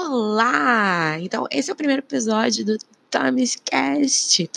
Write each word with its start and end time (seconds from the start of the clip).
Olá! 0.00 1.18
Então, 1.18 1.46
esse 1.50 1.70
é 1.70 1.72
o 1.72 1.76
primeiro 1.76 2.00
episódio 2.00 2.64
do 2.64 2.78
Thomas 3.10 3.56
Cast. 3.56 4.48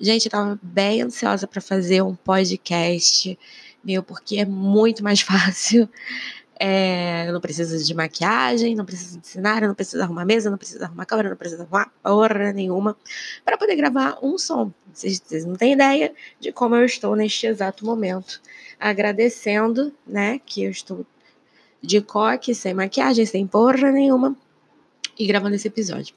Gente, 0.00 0.24
eu 0.24 0.30
tava 0.30 0.58
bem 0.62 1.02
ansiosa 1.02 1.46
para 1.46 1.60
fazer 1.60 2.02
um 2.02 2.16
podcast, 2.16 3.38
meu, 3.84 4.02
porque 4.02 4.38
é 4.38 4.46
muito 4.46 5.04
mais 5.04 5.20
fácil. 5.22 5.86
É, 6.58 7.28
eu 7.28 7.34
não 7.34 7.42
preciso 7.42 7.84
de 7.84 7.94
maquiagem, 7.94 8.74
não 8.74 8.86
preciso 8.86 9.20
de 9.20 9.28
cenário, 9.28 9.68
não 9.68 9.74
preciso 9.74 10.02
arrumar 10.02 10.24
mesa, 10.24 10.50
não 10.50 10.56
preciso 10.56 10.82
arrumar 10.82 11.04
câmera, 11.04 11.28
não 11.28 11.36
preciso 11.36 11.62
arrumar 11.62 11.92
porra 12.02 12.52
nenhuma 12.54 12.96
para 13.44 13.58
poder 13.58 13.76
gravar 13.76 14.18
um 14.22 14.38
som. 14.38 14.72
Vocês, 14.94 15.22
vocês 15.22 15.44
não 15.44 15.56
têm 15.56 15.74
ideia 15.74 16.14
de 16.40 16.52
como 16.52 16.74
eu 16.74 16.86
estou 16.86 17.14
neste 17.14 17.46
exato 17.46 17.84
momento. 17.84 18.40
Agradecendo, 18.80 19.92
né, 20.06 20.40
que 20.44 20.64
eu 20.64 20.70
estou 20.70 21.04
de 21.82 22.00
coque, 22.00 22.54
sem 22.54 22.72
maquiagem, 22.72 23.26
sem 23.26 23.46
porra 23.46 23.92
nenhuma, 23.92 24.34
e 25.18 25.26
gravando 25.26 25.54
esse 25.54 25.68
episódio. 25.68 26.14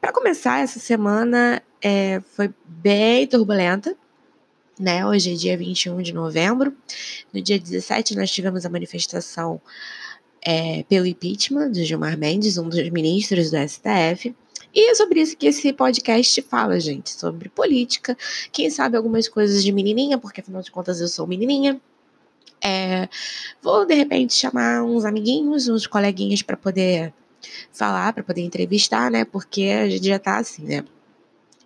Para 0.00 0.12
começar, 0.12 0.60
essa 0.60 0.78
semana 0.78 1.62
é, 1.82 2.20
foi 2.20 2.52
bem 2.64 3.26
turbulenta, 3.26 3.96
né? 4.78 5.04
Hoje 5.04 5.32
é 5.32 5.34
dia 5.34 5.56
21 5.56 6.02
de 6.02 6.12
novembro. 6.12 6.76
No 7.32 7.42
dia 7.42 7.58
17, 7.58 8.16
nós 8.16 8.30
tivemos 8.30 8.64
a 8.64 8.68
manifestação 8.68 9.60
é, 10.40 10.84
pelo 10.84 11.06
impeachment 11.06 11.70
do 11.70 11.82
Gilmar 11.82 12.16
Mendes, 12.16 12.58
um 12.58 12.68
dos 12.68 12.88
ministros 12.90 13.50
do 13.50 13.56
STF. 13.56 14.34
E 14.74 14.90
é 14.90 14.94
sobre 14.94 15.20
isso 15.20 15.36
que 15.36 15.46
esse 15.46 15.72
podcast 15.72 16.42
fala, 16.42 16.78
gente, 16.78 17.10
sobre 17.10 17.48
política, 17.48 18.16
quem 18.52 18.70
sabe 18.70 18.96
algumas 18.96 19.26
coisas 19.28 19.64
de 19.64 19.72
menininha, 19.72 20.18
porque 20.18 20.40
afinal 20.40 20.62
de 20.62 20.70
contas 20.70 21.00
eu 21.00 21.08
sou 21.08 21.26
menininha. 21.26 21.80
É, 22.62 23.08
vou 23.62 23.86
de 23.86 23.94
repente 23.94 24.34
chamar 24.34 24.82
uns 24.82 25.04
amiguinhos, 25.04 25.68
uns 25.68 25.86
coleguinhas 25.86 26.42
para 26.42 26.56
poder 26.56 27.12
falar, 27.72 28.12
para 28.12 28.22
poder 28.22 28.42
entrevistar, 28.42 29.10
né? 29.10 29.24
Porque 29.24 29.62
a 29.64 29.88
gente 29.88 30.06
já 30.06 30.18
tá 30.18 30.38
assim, 30.38 30.64
né? 30.64 30.84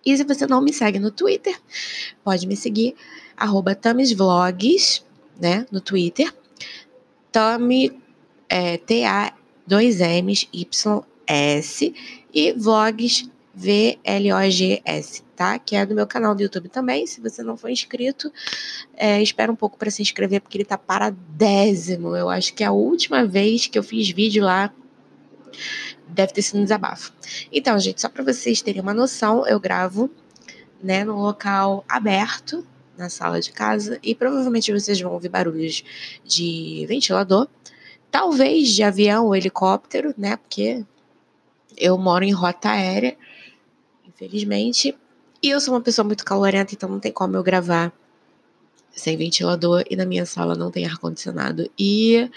E 0.05 0.17
se 0.17 0.25
você 0.25 0.47
não 0.47 0.61
me 0.61 0.73
segue 0.73 0.99
no 0.99 1.11
Twitter, 1.11 1.57
pode 2.25 2.47
me 2.47 2.57
seguir, 2.57 2.95
arroba 3.37 3.75
Tamisvlogs, 3.75 5.05
né? 5.41 5.67
No 5.71 5.81
Twitter. 5.81 6.33
Tami, 7.31 7.99
é, 8.49 8.77
T-A, 8.77 9.33
2 9.67 10.01
M's, 10.01 10.49
Y-S 10.53 11.95
e 12.35 12.53
vlogs 12.53 13.31
V-L-O-G-S, 13.55 15.23
tá? 15.37 15.59
Que 15.59 15.77
é 15.77 15.85
do 15.85 15.95
meu 15.95 16.07
canal 16.07 16.35
do 16.35 16.43
YouTube 16.43 16.69
também. 16.69 17.07
Se 17.07 17.21
você 17.21 17.43
não 17.43 17.57
for 17.57 17.69
inscrito, 17.69 18.33
é, 18.95 19.23
espera 19.23 19.53
um 19.53 19.57
pouco 19.57 19.79
para 19.79 19.91
se 19.91 20.03
inscrever, 20.03 20.41
porque 20.41 20.57
ele 20.57 20.65
tá 20.65 20.79
paradésimo. 20.79 22.17
Eu 22.17 22.31
acho 22.31 22.55
que 22.55 22.65
é 22.65 22.67
a 22.67 22.73
última 22.73 23.27
vez 23.27 23.67
que 23.67 23.79
eu 23.79 23.83
fiz 23.83 24.09
vídeo 24.11 24.45
lá 24.45 24.73
deve 26.09 26.33
ter 26.33 26.43
sido 26.43 26.61
um 26.61 26.63
desabafo. 26.63 27.13
Então, 27.51 27.79
gente, 27.79 28.01
só 28.01 28.09
para 28.09 28.25
vocês 28.25 28.63
terem 28.63 28.81
uma 28.81 28.95
noção, 28.95 29.47
eu 29.47 29.59
gravo, 29.59 30.11
né, 30.83 31.05
num 31.05 31.21
local 31.21 31.85
aberto, 31.89 32.67
na 32.97 33.09
sala 33.09 33.41
de 33.41 33.53
casa, 33.53 33.99
e 34.03 34.15
provavelmente 34.15 34.73
vocês 34.73 35.01
vão 35.01 35.13
ouvir 35.13 35.29
barulhos 35.29 35.83
de 36.25 36.85
ventilador, 36.89 37.49
talvez 38.11 38.69
de 38.69 38.83
avião 38.83 39.27
ou 39.27 39.35
helicóptero, 39.35 40.15
né, 40.17 40.37
porque 40.37 40.85
eu 41.77 41.97
moro 41.97 42.25
em 42.25 42.33
rota 42.33 42.71
aérea, 42.71 43.17
infelizmente, 44.07 44.95
e 45.43 45.51
eu 45.51 45.61
sou 45.61 45.75
uma 45.75 45.81
pessoa 45.81 46.05
muito 46.05 46.25
calorenta, 46.25 46.75
então 46.75 46.89
não 46.89 47.01
tem 47.01 47.11
como 47.11 47.37
eu 47.37 47.43
gravar 47.43 47.93
sem 48.95 49.17
ventilador 49.17 49.83
e 49.91 49.97
na 49.97 50.05
minha 50.05 50.27
sala 50.27 50.55
não 50.55 50.71
tem 50.71 50.87
ar 50.87 50.99
condicionado. 50.99 51.69
E 51.79 52.31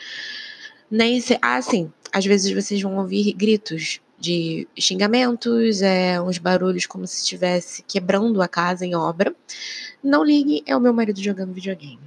nem 0.89 1.19
se, 1.21 1.37
ah, 1.41 1.61
sim, 1.61 1.91
às 2.15 2.25
vezes 2.25 2.49
vocês 2.53 2.81
vão 2.81 2.97
ouvir 2.97 3.33
gritos 3.33 3.99
de 4.17 4.65
xingamentos, 4.79 5.81
é, 5.81 6.21
uns 6.21 6.37
barulhos 6.37 6.85
como 6.85 7.05
se 7.05 7.21
estivesse 7.21 7.83
quebrando 7.83 8.41
a 8.41 8.47
casa 8.47 8.85
em 8.85 8.95
obra. 8.95 9.35
Não 10.01 10.23
ligue, 10.23 10.63
é 10.65 10.73
o 10.77 10.79
meu 10.79 10.93
marido 10.93 11.21
jogando 11.21 11.51
videogame. 11.51 11.99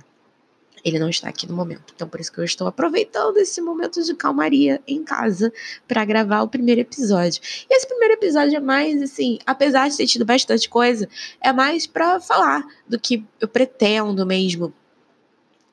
Ele 0.83 0.99
não 0.99 1.11
está 1.11 1.29
aqui 1.29 1.47
no 1.47 1.55
momento. 1.55 1.93
Então, 1.95 2.09
por 2.09 2.21
isso 2.21 2.33
que 2.33 2.39
eu 2.39 2.45
estou 2.45 2.67
aproveitando 2.67 3.37
esse 3.37 3.61
momento 3.61 4.03
de 4.03 4.15
calmaria 4.15 4.81
em 4.89 5.05
casa 5.05 5.53
para 5.87 6.07
gravar 6.07 6.41
o 6.41 6.49
primeiro 6.49 6.81
episódio. 6.81 7.43
E 7.69 7.77
esse 7.77 7.87
primeiro 7.87 8.15
episódio 8.15 8.57
é 8.57 8.61
mais, 8.61 9.03
assim, 9.03 9.39
apesar 9.45 9.91
de 9.91 9.97
ter 9.99 10.07
tido 10.07 10.25
bastante 10.25 10.71
coisa, 10.71 11.07
é 11.39 11.53
mais 11.53 11.87
para 11.87 12.19
falar 12.19 12.65
do 12.89 12.99
que 12.99 13.27
eu 13.39 13.47
pretendo 13.47 14.25
mesmo 14.25 14.73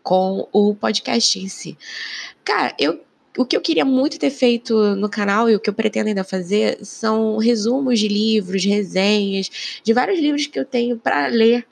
com 0.03 0.50
o 0.52 0.75
podcast 0.75 1.40
em 1.40 1.47
si. 1.47 1.78
Cara, 2.44 2.75
eu 2.78 3.04
o 3.38 3.46
que 3.46 3.56
eu 3.56 3.62
queria 3.62 3.85
muito 3.85 4.18
ter 4.18 4.29
feito 4.29 4.96
no 4.96 5.09
canal 5.09 5.50
e 5.50 5.56
o 5.56 5.59
que 5.59 5.69
eu 5.69 5.73
pretendo 5.73 6.07
ainda 6.07 6.23
fazer 6.23 6.78
são 6.84 7.38
resumos 7.38 8.00
de 8.00 8.07
livros, 8.07 8.63
resenhas, 8.63 9.79
de 9.84 9.94
vários 9.94 10.19
livros 10.19 10.47
que 10.47 10.59
eu 10.59 10.66
tenho 10.66 10.97
para 10.97 11.28
ler, 11.28 11.66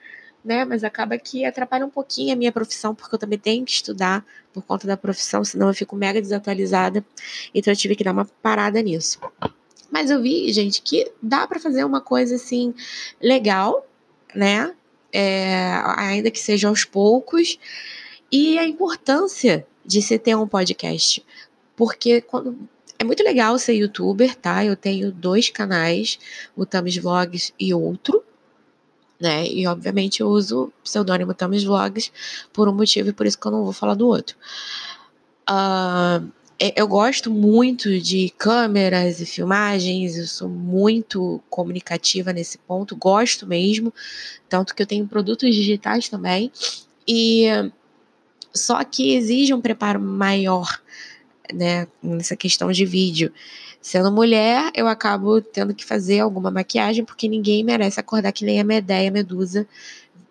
né? 0.44 0.66
Mas 0.66 0.84
acaba 0.84 1.18
que 1.18 1.46
atrapalha 1.46 1.86
um 1.86 1.90
pouquinho 1.90 2.34
a 2.34 2.36
minha 2.36 2.52
profissão, 2.52 2.94
porque 2.94 3.16
eu 3.16 3.20
também 3.20 3.40
tenho 3.40 3.66
que 3.66 3.72
estudar 3.72 4.26
por 4.54 4.62
conta 4.64 4.86
da 4.86 4.98
profissão, 4.98 5.44
senão 5.44 5.70
eu 5.70 5.74
fico 5.74 5.96
mega 5.96 6.22
desatualizada. 6.22 7.04
Então 7.54 7.72
eu 7.72 7.78
tive 7.78 7.96
que 7.96 8.04
dar 8.04 8.12
uma 8.12 8.26
parada 8.42 8.82
nisso. 8.82 9.20
Mas 9.90 10.10
eu 10.10 10.22
vi, 10.22 10.52
gente, 10.52 10.82
que 10.82 11.12
dá 11.22 11.48
para 11.48 11.60
fazer 11.60 11.84
uma 11.84 12.02
coisa 12.02 12.36
assim 12.36 12.74
legal, 13.22 13.88
né? 14.36 14.74
É, 15.12 15.80
ainda 15.98 16.32
que 16.32 16.40
seja 16.40 16.68
aos 16.68 16.84
poucos. 16.84 17.60
E 18.32 18.58
a 18.58 18.68
importância 18.68 19.66
de 19.86 20.02
se 20.02 20.18
ter 20.18 20.36
um 20.36 20.48
podcast. 20.48 21.24
Porque 21.84 22.22
quando, 22.22 22.58
é 22.98 23.04
muito 23.04 23.22
legal 23.22 23.60
ser 23.60 23.74
youtuber, 23.74 24.34
tá? 24.38 24.64
Eu 24.64 24.78
tenho 24.78 25.12
dois 25.12 25.50
canais, 25.50 26.18
o 26.56 26.66
Tamis 26.66 26.96
Vlogs 26.96 27.54
e 27.60 27.74
outro, 27.74 28.24
né? 29.20 29.46
E 29.46 29.68
obviamente 29.68 30.22
eu 30.22 30.30
uso 30.30 30.64
o 30.64 30.74
pseudônimo 30.82 31.34
Tamis 31.34 31.66
Vlogs 31.66 32.10
por 32.54 32.70
um 32.70 32.74
motivo 32.74 33.10
e 33.10 33.14
por 33.14 33.26
isso 33.26 33.38
que 33.38 33.46
eu 33.46 33.52
não 33.52 33.66
vou 33.66 33.74
falar 33.74 33.96
do 33.96 34.08
outro. 34.08 34.38
Uh, 35.50 36.32
eu 36.74 36.88
gosto 36.88 37.30
muito 37.30 38.00
de 38.00 38.30
câmeras 38.38 39.20
e 39.20 39.26
filmagens, 39.26 40.16
eu 40.16 40.26
sou 40.26 40.48
muito 40.48 41.44
comunicativa 41.50 42.32
nesse 42.32 42.58
ponto, 42.60 42.96
gosto 42.96 43.46
mesmo, 43.46 43.94
tanto 44.48 44.74
que 44.74 44.82
eu 44.82 44.88
tenho 44.88 45.06
produtos 45.06 45.54
digitais 45.54 46.08
também, 46.08 46.50
e 47.06 47.48
só 48.54 48.82
que 48.86 49.14
exige 49.14 49.54
um 49.54 49.60
preparo 49.60 50.00
maior 50.00 50.82
né, 51.52 51.88
nessa 52.02 52.36
questão 52.36 52.72
de 52.72 52.86
vídeo. 52.86 53.32
Sendo 53.82 54.12
mulher, 54.12 54.72
eu 54.74 54.88
acabo 54.88 55.42
tendo 55.42 55.74
que 55.74 55.84
fazer 55.84 56.20
alguma 56.20 56.50
maquiagem, 56.50 57.04
porque 57.04 57.28
ninguém 57.28 57.64
merece 57.64 58.00
acordar 58.00 58.32
que 58.32 58.46
nem 58.46 58.60
a 58.60 58.64
Medeia 58.64 59.12
Medusa 59.12 59.68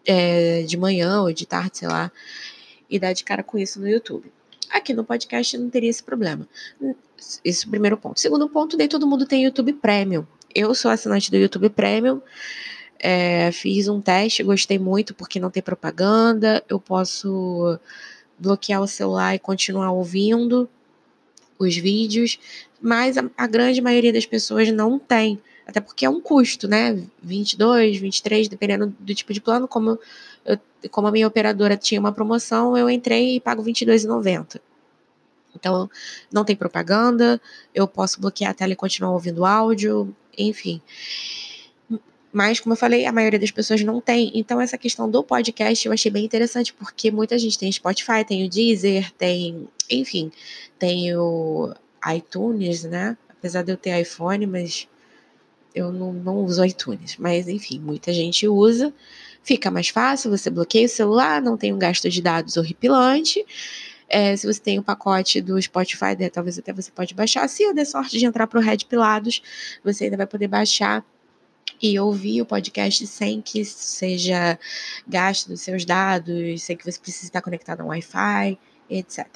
é, 0.07 0.63
de 0.63 0.77
manhã 0.77 1.23
ou 1.23 1.33
de 1.33 1.45
tarde, 1.45 1.79
sei 1.79 1.89
lá, 1.89 2.11
e 2.89 2.99
dar 2.99 3.13
de 3.13 3.25
cara 3.25 3.43
com 3.43 3.59
isso 3.59 3.79
no 3.79 3.89
YouTube. 3.89 4.33
Aqui 4.71 4.95
no 4.95 5.05
podcast 5.05 5.57
não 5.59 5.69
teria 5.69 5.91
esse 5.91 6.03
problema. 6.03 6.49
Esse 7.45 7.65
é 7.65 7.67
o 7.67 7.71
primeiro 7.71 7.97
ponto. 7.97 8.19
Segundo 8.19 8.49
ponto, 8.49 8.77
nem 8.77 8.89
todo 8.89 9.07
mundo 9.07 9.27
tem 9.27 9.45
YouTube 9.45 9.75
Premium. 9.75 10.25
Eu 10.55 10.75
sou 10.75 10.91
assinante 10.91 11.31
do 11.31 11.37
YouTube 11.37 11.69
Premium. 11.71 12.23
É, 12.99 13.51
fiz 13.53 13.89
um 13.89 14.01
teste, 14.01 14.43
gostei 14.43 14.79
muito 14.79 15.13
porque 15.13 15.39
não 15.39 15.51
tem 15.51 15.63
propaganda. 15.63 16.65
Eu 16.69 16.81
posso 16.81 17.79
bloquear 18.39 18.81
o 18.81 18.89
celular 18.89 19.35
e 19.35 19.39
continuar 19.39 19.93
ouvindo 19.93 20.69
os 21.59 21.77
vídeos, 21.77 22.39
mas 22.81 23.17
a, 23.17 23.25
a 23.37 23.47
grande 23.47 23.81
maioria 23.81 24.13
das 24.13 24.27
pessoas 24.27 24.71
não 24.73 24.99
tem. 24.99 25.41
Até 25.67 25.81
porque 25.81 26.05
é 26.05 26.11
um 26.11 26.21
custo, 26.21 26.67
né? 26.67 27.01
22, 27.23 27.99
23, 27.99 28.49
dependendo 28.49 28.95
do 28.99 29.15
tipo 29.15 29.33
de 29.33 29.41
plano. 29.41 29.69
Como, 29.69 29.99
eu, 30.45 30.59
como 30.91 31.07
a 31.07 31.13
minha 31.13 31.27
operadora 31.27 31.77
tinha 31.77 32.01
uma 32.01 32.13
promoção, 32.13 32.77
eu 32.77 32.91
entrei 32.91 33.37
e 33.37 33.41
pago 33.41 33.63
R$22,90. 33.63 34.61
Então, 35.55 35.89
não 36.33 36.45
tem 36.45 36.57
propaganda, 36.57 37.41
eu 37.75 37.87
posso 37.87 38.21
bloquear 38.21 38.51
a 38.51 38.55
tela 38.55 38.73
e 38.73 38.77
continuar 38.77 39.13
ouvindo 39.13 39.45
áudio, 39.45 40.15
enfim. 40.37 40.81
Mas, 42.33 42.59
como 42.59 42.73
eu 42.73 42.77
falei, 42.77 43.05
a 43.05 43.13
maioria 43.13 43.39
das 43.39 43.51
pessoas 43.51 43.83
não 43.83 44.01
tem. 44.01 44.33
Então, 44.35 44.61
essa 44.61 44.79
questão 44.79 45.11
do 45.11 45.23
podcast 45.23 45.87
eu 45.87 45.93
achei 45.93 46.11
bem 46.11 46.25
interessante, 46.25 46.73
porque 46.73 47.11
muita 47.11 47.39
gente 47.39 47.59
tem 47.59 47.71
Spotify, 47.71 48.25
tem 48.27 48.47
o 48.47 48.49
Deezer, 48.49 49.13
tem, 49.13 49.69
enfim, 49.91 50.33
tem 50.79 51.15
o 51.15 51.75
iTunes, 52.15 52.85
né? 52.85 53.17
Apesar 53.29 53.63
de 53.63 53.73
eu 53.73 53.77
ter 53.77 54.01
iPhone, 54.01 54.47
mas 54.47 54.89
eu 55.75 55.93
não, 55.93 56.13
não 56.13 56.37
uso 56.39 56.65
iTunes. 56.65 57.17
Mas, 57.19 57.49
enfim, 57.49 57.79
muita 57.79 58.13
gente 58.13 58.49
usa. 58.49 58.95
Fica 59.43 59.71
mais 59.71 59.89
fácil, 59.89 60.31
você 60.31 60.49
bloqueia 60.49 60.87
o 60.87 60.89
celular, 60.89 61.43
não 61.43 61.57
tem 61.57 61.73
um 61.73 61.79
gasto 61.79 62.09
de 62.09 62.23
dados 62.23 62.57
horripilante. 62.57 63.45
É, 64.09 64.37
se 64.37 64.47
você 64.47 64.61
tem 64.61 64.79
o 64.79 64.83
pacote 64.83 65.41
do 65.41 65.61
Spotify, 65.61 66.17
né, 66.19 66.29
talvez 66.31 66.59
até 66.59 66.73
você 66.73 66.91
pode 66.91 67.15
baixar. 67.15 67.49
Se 67.49 67.63
eu 67.63 67.75
der 67.75 67.87
sorte 67.87 68.19
de 68.19 68.25
entrar 68.25 68.47
para 68.47 68.59
o 68.59 68.63
Red 68.63 68.79
Pilados, 68.89 69.43
você 69.83 70.05
ainda 70.05 70.17
vai 70.17 70.27
poder 70.27 70.49
baixar 70.49 71.05
e 71.83 71.99
ouvir 71.99 72.41
o 72.41 72.47
podcast 72.47 73.07
sem 73.07 73.43
que 73.43 73.65
seja 73.65 74.59
gasto 75.07 75.49
dos 75.49 75.61
seus 75.61 75.85
dados, 75.85 76.63
sem 76.63 76.77
que 76.77 76.85
você 76.85 76.99
precise 77.01 77.27
estar 77.27 77.43
conectado 77.43 77.81
a 77.81 77.85
um 77.85 77.89
Wi-Fi, 77.89 78.59
etc. 78.89 79.27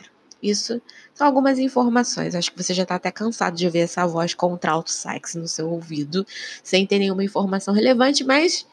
Isso 0.43 0.81
são 1.12 1.26
algumas 1.26 1.58
informações. 1.58 2.34
Acho 2.34 2.52
que 2.52 2.62
você 2.62 2.72
já 2.72 2.84
está 2.84 2.94
até 2.94 3.10
cansado 3.10 3.56
de 3.56 3.66
ouvir 3.66 3.81
essa 3.81 4.06
voz 4.06 4.32
contralto 4.32 4.90
sax 4.90 5.34
no 5.34 5.48
seu 5.48 5.69
ouvido, 5.69 6.25
sem 6.62 6.87
ter 6.87 6.98
nenhuma 6.98 7.25
informação 7.25 7.75
relevante, 7.75 8.22
mas 8.22 8.66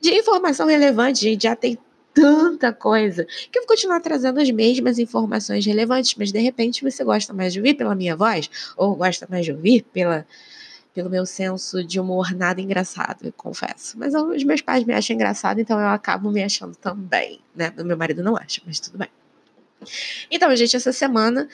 de 0.00 0.10
informação 0.12 0.66
relevante, 0.66 1.20
gente 1.20 1.42
já 1.42 1.54
tem 1.54 1.78
tanta 2.14 2.72
coisa 2.72 3.24
que 3.24 3.58
eu 3.58 3.62
vou 3.62 3.68
continuar 3.68 4.00
trazendo 4.00 4.40
as 4.40 4.50
mesmas 4.50 4.98
informações 4.98 5.64
relevantes, 5.64 6.14
mas 6.16 6.32
de 6.32 6.38
repente 6.38 6.82
você 6.82 7.04
gosta 7.04 7.32
mais 7.32 7.52
de 7.52 7.60
ouvir 7.60 7.74
pela 7.74 7.94
minha 7.94 8.16
voz 8.16 8.50
ou 8.76 8.96
gosta 8.96 9.26
mais 9.30 9.44
de 9.44 9.52
ouvir 9.52 9.82
pela 9.92 10.26
pelo 10.94 11.10
meu 11.10 11.24
senso 11.24 11.84
de 11.84 12.00
humor 12.00 12.34
nada 12.34 12.60
engraçado, 12.60 13.24
eu 13.24 13.32
confesso. 13.32 13.98
Mas 13.98 14.14
os 14.14 14.44
meus 14.44 14.60
pais 14.60 14.84
me 14.84 14.92
acham 14.92 15.14
engraçado, 15.14 15.60
então 15.60 15.78
eu 15.78 15.88
acabo 15.88 16.30
me 16.30 16.42
achando 16.42 16.74
também, 16.74 17.40
né? 17.54 17.72
Meu 17.76 17.96
marido 17.96 18.22
não 18.22 18.36
acha, 18.36 18.60
mas 18.66 18.80
tudo 18.80 18.98
bem. 18.98 19.08
Então, 20.30 20.54
gente, 20.54 20.76
essa 20.76 20.92
semana, 20.92 21.48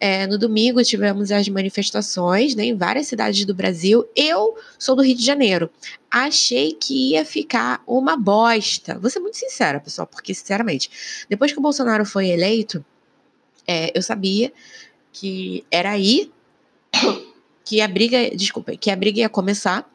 é, 0.00 0.26
no 0.26 0.38
domingo, 0.38 0.82
tivemos 0.82 1.30
as 1.30 1.48
manifestações 1.48 2.54
né, 2.54 2.64
em 2.64 2.76
várias 2.76 3.06
cidades 3.06 3.44
do 3.44 3.54
Brasil. 3.54 4.08
Eu 4.16 4.56
sou 4.78 4.96
do 4.96 5.02
Rio 5.02 5.16
de 5.16 5.24
Janeiro. 5.24 5.70
Achei 6.10 6.72
que 6.72 7.12
ia 7.12 7.24
ficar 7.24 7.82
uma 7.86 8.16
bosta. 8.16 8.98
Vou 8.98 9.10
ser 9.10 9.20
muito 9.20 9.36
sincera, 9.36 9.80
pessoal, 9.80 10.06
porque, 10.06 10.34
sinceramente, 10.34 10.90
depois 11.28 11.52
que 11.52 11.58
o 11.58 11.62
Bolsonaro 11.62 12.04
foi 12.04 12.28
eleito, 12.28 12.84
é, 13.66 13.92
eu 13.96 14.02
sabia 14.02 14.52
que 15.12 15.64
era 15.70 15.90
aí 15.90 16.32
que 17.68 17.82
a 17.82 17.86
briga, 17.86 18.34
desculpa, 18.34 18.74
que 18.74 18.90
a 18.90 18.96
briga 18.96 19.20
ia 19.20 19.28
começar. 19.28 19.86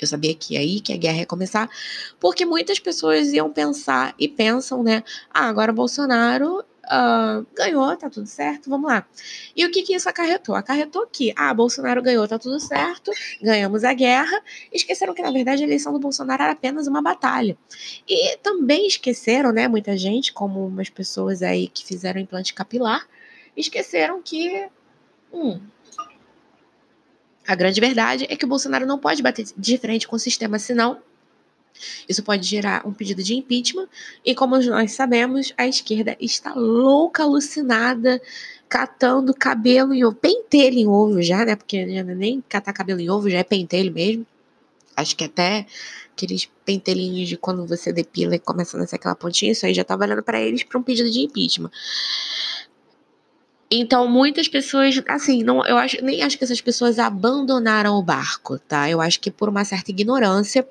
Eu 0.00 0.06
sabia 0.06 0.34
que 0.34 0.56
aí 0.56 0.80
que 0.80 0.90
a 0.90 0.96
guerra 0.96 1.18
ia 1.18 1.26
começar, 1.26 1.68
porque 2.18 2.46
muitas 2.46 2.78
pessoas 2.78 3.30
iam 3.30 3.52
pensar 3.52 4.14
e 4.18 4.26
pensam, 4.26 4.82
né? 4.82 5.04
Ah, 5.30 5.48
agora 5.48 5.70
o 5.70 5.74
Bolsonaro 5.74 6.60
uh, 6.60 7.46
ganhou, 7.54 7.94
tá 7.94 8.08
tudo 8.08 8.26
certo, 8.26 8.70
vamos 8.70 8.90
lá. 8.90 9.06
E 9.54 9.66
o 9.66 9.70
que, 9.70 9.82
que 9.82 9.94
isso 9.94 10.08
acarretou? 10.08 10.54
Acarretou 10.54 11.06
que, 11.06 11.34
ah, 11.36 11.52
Bolsonaro 11.52 12.00
ganhou, 12.00 12.26
tá 12.26 12.38
tudo 12.38 12.58
certo, 12.58 13.12
ganhamos 13.42 13.84
a 13.84 13.92
guerra. 13.92 14.42
Esqueceram 14.72 15.12
que, 15.12 15.20
na 15.20 15.30
verdade, 15.30 15.62
a 15.62 15.66
eleição 15.66 15.92
do 15.92 15.98
Bolsonaro 15.98 16.42
era 16.42 16.52
apenas 16.52 16.86
uma 16.86 17.02
batalha. 17.02 17.54
E 18.08 18.38
também 18.38 18.86
esqueceram, 18.86 19.52
né, 19.52 19.68
muita 19.68 19.94
gente, 19.94 20.32
como 20.32 20.66
umas 20.66 20.88
pessoas 20.88 21.42
aí 21.42 21.68
que 21.68 21.84
fizeram 21.84 22.18
implante 22.18 22.54
capilar, 22.54 23.06
esqueceram 23.54 24.22
que. 24.22 24.66
Hum, 25.30 25.60
a 27.46 27.54
grande 27.54 27.80
verdade 27.80 28.26
é 28.28 28.36
que 28.36 28.44
o 28.44 28.48
Bolsonaro 28.48 28.86
não 28.86 28.98
pode 28.98 29.22
bater 29.22 29.46
de 29.56 29.78
frente 29.78 30.06
com 30.06 30.16
o 30.16 30.18
sistema, 30.18 30.58
senão 30.58 31.00
isso 32.08 32.22
pode 32.22 32.46
gerar 32.46 32.86
um 32.86 32.92
pedido 32.92 33.22
de 33.22 33.34
impeachment, 33.34 33.88
e 34.24 34.34
como 34.34 34.58
nós 34.58 34.92
sabemos, 34.92 35.52
a 35.56 35.66
esquerda 35.66 36.16
está 36.20 36.54
louca, 36.54 37.22
alucinada, 37.22 38.20
catando 38.68 39.34
cabelo 39.34 39.92
em 39.92 40.04
ovo, 40.04 40.16
pentelho 40.16 40.78
em 40.78 40.86
ovo 40.86 41.20
já, 41.22 41.44
né? 41.44 41.56
Porque 41.56 41.76
é 41.76 42.02
nem 42.02 42.42
catar 42.48 42.72
cabelo 42.72 43.00
em 43.00 43.10
ovo, 43.10 43.28
já 43.28 43.38
é 43.38 43.44
pentelho 43.44 43.92
mesmo. 43.92 44.26
Acho 44.96 45.16
que 45.16 45.24
até 45.24 45.66
aqueles 46.14 46.48
pentelinhos 46.64 47.28
de 47.28 47.36
quando 47.36 47.66
você 47.66 47.92
depila 47.92 48.34
e 48.34 48.38
começa 48.38 48.76
a 48.76 48.80
nascer 48.80 48.96
aquela 48.96 49.14
pontinha, 49.14 49.52
isso 49.52 49.66
aí 49.66 49.74
já 49.74 49.84
tá 49.84 49.96
valendo 49.96 50.22
para 50.22 50.40
eles 50.40 50.62
para 50.62 50.78
um 50.78 50.82
pedido 50.82 51.10
de 51.10 51.20
impeachment. 51.20 51.70
Então, 53.74 54.06
muitas 54.06 54.48
pessoas, 54.48 55.02
assim, 55.08 55.42
não, 55.42 55.64
eu 55.66 55.78
acho, 55.78 56.04
nem 56.04 56.22
acho 56.22 56.36
que 56.36 56.44
essas 56.44 56.60
pessoas 56.60 56.98
abandonaram 56.98 57.96
o 57.96 58.02
barco, 58.02 58.58
tá? 58.58 58.90
Eu 58.90 59.00
acho 59.00 59.18
que 59.18 59.30
por 59.30 59.48
uma 59.48 59.64
certa 59.64 59.90
ignorância 59.90 60.68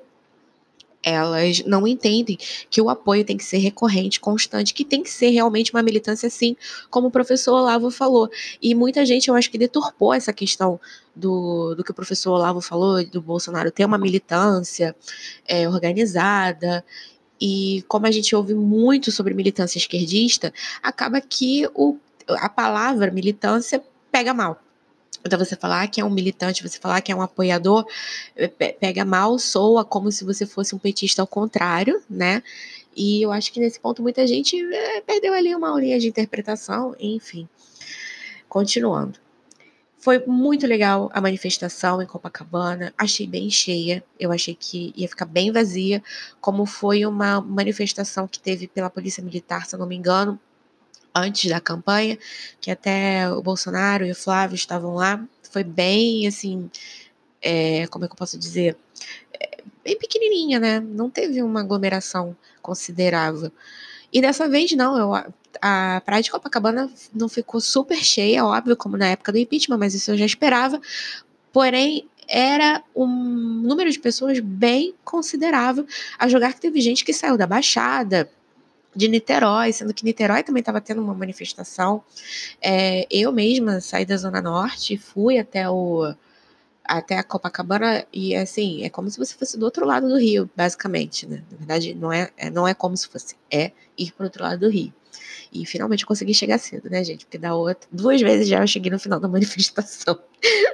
elas 1.02 1.64
não 1.66 1.84
entendem 1.84 2.38
que 2.70 2.80
o 2.80 2.88
apoio 2.88 3.24
tem 3.24 3.36
que 3.36 3.44
ser 3.44 3.58
recorrente, 3.58 4.20
constante, 4.20 4.72
que 4.72 4.84
tem 4.84 5.02
que 5.02 5.10
ser 5.10 5.30
realmente 5.30 5.72
uma 5.72 5.82
militância 5.82 6.28
assim, 6.28 6.56
como 6.88 7.08
o 7.08 7.10
professor 7.10 7.54
Olavo 7.54 7.90
falou. 7.90 8.30
E 8.62 8.72
muita 8.72 9.04
gente, 9.04 9.26
eu 9.26 9.34
acho 9.34 9.50
que 9.50 9.58
deturpou 9.58 10.14
essa 10.14 10.32
questão 10.32 10.78
do, 11.12 11.74
do 11.74 11.82
que 11.82 11.90
o 11.90 11.94
professor 11.94 12.30
Olavo 12.34 12.60
falou, 12.60 13.04
do 13.04 13.20
Bolsonaro 13.20 13.72
ter 13.72 13.84
uma 13.84 13.98
militância 13.98 14.94
é, 15.48 15.68
organizada. 15.68 16.84
E 17.40 17.84
como 17.88 18.06
a 18.06 18.10
gente 18.12 18.36
ouve 18.36 18.54
muito 18.54 19.10
sobre 19.10 19.34
militância 19.34 19.78
esquerdista, 19.78 20.54
acaba 20.80 21.20
que 21.20 21.68
o, 21.74 21.98
a 22.38 22.48
palavra 22.48 23.10
militância 23.10 23.82
pega 24.10 24.32
mal. 24.34 24.60
Então, 25.24 25.38
você 25.38 25.54
falar 25.54 25.86
que 25.88 26.00
é 26.00 26.04
um 26.04 26.10
militante, 26.10 26.66
você 26.66 26.78
falar 26.78 27.00
que 27.00 27.12
é 27.12 27.14
um 27.14 27.22
apoiador, 27.22 27.86
eh, 28.34 28.48
pega 28.48 29.04
mal, 29.04 29.38
soa 29.38 29.84
como 29.84 30.10
se 30.10 30.24
você 30.24 30.44
fosse 30.44 30.74
um 30.74 30.78
petista 30.78 31.22
ao 31.22 31.28
contrário, 31.28 32.02
né? 32.10 32.42
E 32.94 33.22
eu 33.22 33.32
acho 33.32 33.52
que 33.52 33.60
nesse 33.60 33.80
ponto 33.80 34.02
muita 34.02 34.26
gente 34.26 34.60
é, 34.74 35.00
perdeu 35.00 35.32
ali 35.32 35.54
uma 35.54 35.70
aulinha 35.70 35.98
de 35.98 36.08
interpretação, 36.08 36.94
enfim. 36.98 37.48
Continuando. 38.48 39.18
Foi 39.96 40.18
muito 40.26 40.66
legal 40.66 41.08
a 41.14 41.20
manifestação 41.20 42.02
em 42.02 42.06
Copacabana, 42.06 42.92
achei 42.98 43.24
bem 43.24 43.48
cheia, 43.48 44.02
eu 44.18 44.32
achei 44.32 44.52
que 44.52 44.92
ia 44.96 45.08
ficar 45.08 45.26
bem 45.26 45.52
vazia, 45.52 46.02
como 46.40 46.66
foi 46.66 47.06
uma 47.06 47.40
manifestação 47.40 48.26
que 48.26 48.40
teve 48.40 48.66
pela 48.66 48.90
Polícia 48.90 49.22
Militar, 49.22 49.64
se 49.64 49.76
eu 49.76 49.78
não 49.78 49.86
me 49.86 49.94
engano, 49.94 50.40
antes 51.14 51.50
da 51.50 51.60
campanha, 51.60 52.18
que 52.60 52.70
até 52.70 53.30
o 53.30 53.42
Bolsonaro 53.42 54.04
e 54.06 54.12
o 54.12 54.14
Flávio 54.14 54.54
estavam 54.54 54.94
lá. 54.94 55.22
Foi 55.50 55.62
bem, 55.64 56.26
assim, 56.26 56.70
é, 57.40 57.86
como 57.88 58.04
é 58.04 58.08
que 58.08 58.12
eu 58.12 58.18
posso 58.18 58.38
dizer? 58.38 58.76
É, 59.38 59.62
bem 59.84 59.98
pequenininha, 59.98 60.58
né? 60.58 60.80
Não 60.80 61.10
teve 61.10 61.42
uma 61.42 61.60
aglomeração 61.60 62.36
considerável. 62.62 63.52
E 64.12 64.20
dessa 64.20 64.48
vez, 64.48 64.72
não, 64.72 64.96
eu, 64.98 65.34
a 65.60 66.02
praia 66.04 66.22
de 66.22 66.30
Copacabana 66.30 66.90
não 67.14 67.28
ficou 67.28 67.60
super 67.60 68.02
cheia, 68.02 68.44
óbvio, 68.44 68.76
como 68.76 68.96
na 68.96 69.08
época 69.08 69.32
do 69.32 69.38
impeachment, 69.38 69.78
mas 69.78 69.94
isso 69.94 70.10
eu 70.10 70.18
já 70.18 70.26
esperava. 70.26 70.80
Porém, 71.52 72.08
era 72.28 72.82
um 72.94 73.06
número 73.06 73.90
de 73.90 73.98
pessoas 73.98 74.38
bem 74.40 74.94
considerável, 75.04 75.86
a 76.18 76.28
jogar 76.28 76.54
que 76.54 76.60
teve 76.60 76.80
gente 76.80 77.04
que 77.04 77.12
saiu 77.12 77.36
da 77.36 77.46
Baixada, 77.46 78.30
de 78.94 79.08
Niterói, 79.08 79.72
sendo 79.72 79.94
que 79.94 80.04
Niterói 80.04 80.42
também 80.42 80.60
estava 80.60 80.80
tendo 80.80 81.02
uma 81.02 81.14
manifestação. 81.14 82.02
É, 82.60 83.06
eu 83.10 83.32
mesma 83.32 83.80
saí 83.80 84.04
da 84.04 84.16
Zona 84.16 84.40
Norte, 84.40 84.96
fui 84.96 85.38
até 85.38 85.68
o 85.68 86.14
até 86.84 87.16
a 87.16 87.22
Copacabana 87.22 88.04
e 88.12 88.34
assim 88.34 88.84
é 88.84 88.90
como 88.90 89.08
se 89.08 89.16
você 89.16 89.34
fosse 89.34 89.56
do 89.56 89.64
outro 89.64 89.86
lado 89.86 90.08
do 90.08 90.18
Rio, 90.18 90.50
basicamente, 90.54 91.26
né? 91.26 91.42
Na 91.50 91.56
verdade, 91.56 91.94
não 91.94 92.12
é, 92.12 92.30
é 92.36 92.50
não 92.50 92.66
é 92.66 92.74
como 92.74 92.96
se 92.96 93.08
fosse, 93.08 93.36
é 93.50 93.72
ir 93.96 94.12
para 94.12 94.24
o 94.24 94.26
outro 94.26 94.42
lado 94.42 94.60
do 94.60 94.68
Rio. 94.68 94.92
E 95.52 95.66
finalmente 95.66 96.06
consegui 96.06 96.34
chegar 96.34 96.58
cedo, 96.58 96.88
né, 96.90 97.04
gente? 97.04 97.26
Porque 97.26 97.38
da 97.38 97.54
outra, 97.54 97.88
duas 97.92 98.20
vezes 98.20 98.48
já 98.48 98.60
eu 98.60 98.66
cheguei 98.66 98.90
no 98.90 98.98
final 98.98 99.20
da 99.20 99.28
manifestação. 99.28 100.18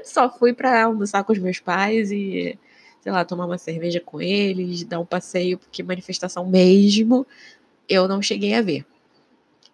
Só 0.04 0.30
fui 0.30 0.52
para 0.52 0.84
almoçar 0.84 1.24
com 1.24 1.32
os 1.32 1.38
meus 1.38 1.58
pais 1.60 2.10
e 2.10 2.58
sei 3.00 3.12
lá, 3.12 3.24
tomar 3.24 3.46
uma 3.46 3.58
cerveja 3.58 4.00
com 4.00 4.20
eles, 4.20 4.84
dar 4.84 4.98
um 5.00 5.06
passeio, 5.06 5.56
porque 5.58 5.82
manifestação 5.82 6.46
mesmo 6.46 7.26
eu 7.88 8.06
não 8.08 8.20
cheguei 8.20 8.54
a 8.54 8.62
ver. 8.62 8.84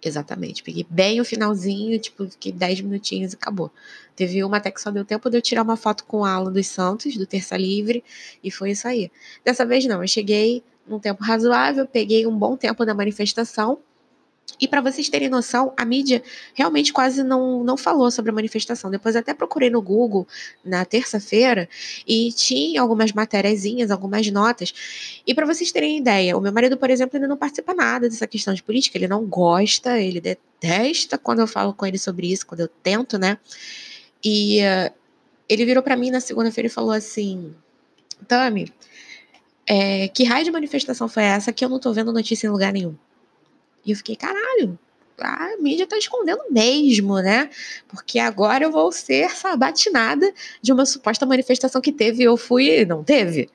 Exatamente. 0.05 0.63
Peguei 0.63 0.87
bem 0.89 1.21
o 1.21 1.25
finalzinho, 1.25 1.99
tipo, 1.99 2.29
fiquei 2.29 2.53
10 2.53 2.83
minutinhos 2.83 3.33
e 3.33 3.37
acabou. 3.37 3.71
Teve 4.15 4.45
uma 4.45 4.59
até 4.59 4.71
que 4.71 4.81
só 4.81 4.91
deu 4.91 5.05
tempo 5.05 5.31
de 5.31 5.39
eu 5.39 5.43
tirar 5.43 5.63
uma 5.63 5.77
foto 5.77 6.05
com 6.05 6.19
o 6.19 6.25
Alan 6.25 6.53
dos 6.53 6.67
Santos, 6.67 7.17
do 7.17 7.27
Terça 7.27 7.57
Livre, 7.57 8.05
e 8.43 8.51
foi 8.51 8.73
isso 8.73 8.87
aí. 8.87 9.11
Dessa 9.43 9.65
vez 9.65 9.87
não, 9.87 10.03
eu 10.03 10.09
cheguei 10.09 10.63
num 10.87 10.99
tempo 10.99 11.25
razoável, 11.25 11.87
peguei 11.87 12.27
um 12.27 12.37
bom 12.37 12.55
tempo 12.55 12.85
da 12.85 12.93
manifestação, 12.95 13.79
e 14.61 14.69
para 14.69 14.81
vocês 14.81 15.09
terem 15.09 15.29
noção, 15.29 15.73
a 15.77 15.85
mídia 15.85 16.23
realmente 16.55 16.93
quase 16.93 17.23
não, 17.23 17.65
não 17.65 17.77
falou 17.77 18.11
sobre 18.11 18.31
a 18.31 18.35
manifestação. 18.35 18.91
Depois 18.91 19.17
até 19.17 19.35
procurei 19.35 19.69
no 19.69 19.83
Google 19.83 20.27
na 20.65 20.85
terça-feira 20.85 21.69
e 22.07 22.33
tinha 22.33 22.81
algumas 22.81 23.13
matériazinhas, 23.13 23.91
algumas 23.91 24.27
notas. 24.31 25.21
E 25.27 25.35
para 25.35 25.45
vocês 25.45 25.73
terem 25.73 25.99
ideia, 25.99 26.37
o 26.37 26.41
meu 26.41 26.53
marido, 26.53 26.77
por 26.77 26.89
exemplo, 26.89 27.19
ele 27.19 27.27
não 27.27 27.37
participa 27.37 27.75
nada 27.75 28.09
dessa 28.09 28.27
questão 28.27 28.55
de 28.55 28.63
política, 28.63 28.97
ele 28.97 29.09
não 29.09 29.27
gosta, 29.27 29.99
ele 29.99 30.21
detesta 30.21 31.19
quando 31.19 31.41
eu 31.41 31.47
falo 31.47 31.75
com 31.75 31.85
ele 31.85 31.99
sobre 31.99 32.31
isso, 32.31 32.47
quando 32.47 32.61
eu 32.61 32.69
tento, 32.69 33.19
né? 33.19 33.39
E 34.25 34.61
uh, 34.61 34.95
ele 35.49 35.65
virou 35.65 35.83
para 35.83 35.97
mim 35.97 36.11
na 36.11 36.21
segunda-feira 36.21 36.69
e 36.69 36.71
falou 36.71 36.93
assim: 36.93 37.55
Tami, 38.29 38.73
é, 39.67 40.09
que 40.09 40.25
raio 40.25 40.45
de 40.45 40.51
manifestação 40.51 41.09
foi 41.09 41.25
essa 41.25 41.53
que 41.53 41.65
eu 41.65 41.69
não 41.69 41.81
tô 41.81 41.93
vendo 41.93 42.13
notícia 42.13 42.47
em 42.47 42.51
lugar 42.51 42.73
nenhum? 42.73 42.95
E 43.85 43.91
eu 43.93 43.97
fiquei, 43.97 44.17
caralho, 44.17 44.79
a 45.19 45.57
mídia 45.61 45.87
tá 45.87 45.97
escondendo 45.97 46.43
mesmo, 46.51 47.19
né? 47.21 47.51
Porque 47.89 48.19
agora 48.19 48.65
eu 48.65 48.71
vou 48.71 48.91
ser 48.91 49.31
sabatinada 49.31 50.33
de 50.61 50.73
uma 50.73 50.85
suposta 50.87 51.27
manifestação 51.27 51.81
que 51.81 51.93
teve 51.93 52.23
eu 52.23 52.37
fui 52.37 52.85
não 52.85 53.05
teve. 53.05 53.49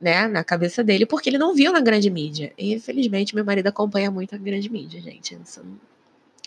Né, 0.00 0.26
na 0.28 0.42
cabeça 0.42 0.82
dele, 0.82 1.04
porque 1.04 1.28
ele 1.28 1.36
não 1.36 1.54
viu 1.54 1.70
na 1.72 1.80
grande 1.80 2.08
mídia. 2.08 2.54
E 2.56 2.72
infelizmente 2.72 3.34
meu 3.34 3.44
marido 3.44 3.66
acompanha 3.66 4.10
muito 4.10 4.34
a 4.34 4.38
grande 4.38 4.70
mídia, 4.70 4.98
gente. 4.98 5.34
Isso, 5.34 5.62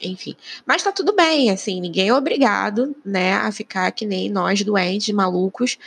enfim. 0.01 0.35
Mas 0.65 0.83
tá 0.83 0.91
tudo 0.91 1.15
bem, 1.15 1.49
assim, 1.49 1.79
ninguém 1.79 2.09
é 2.09 2.13
obrigado, 2.13 2.95
né, 3.05 3.33
a 3.33 3.51
ficar 3.51 3.91
que 3.91 4.05
nem 4.05 4.29
nós 4.29 4.63
doentes, 4.63 5.13
malucos, 5.13 5.77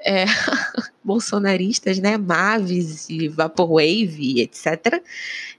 é, 0.00 0.24
bolsonaristas, 1.02 1.98
né, 1.98 2.16
Mavis 2.16 3.08
e 3.08 3.28
Vaporwave, 3.28 4.40
etc., 4.40 5.02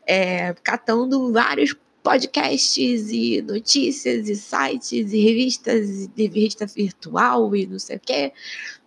é, 0.06 0.54
catando 0.64 1.32
vários 1.32 1.76
podcasts 2.04 3.10
e 3.10 3.42
notícias 3.42 4.28
e 4.28 4.36
sites 4.36 5.14
e 5.14 5.20
revistas 5.24 6.10
e 6.18 6.24
revista 6.24 6.66
virtual 6.66 7.56
e 7.56 7.66
não 7.66 7.80
sei 7.80 7.96
o 7.96 8.00
quê, 8.00 8.34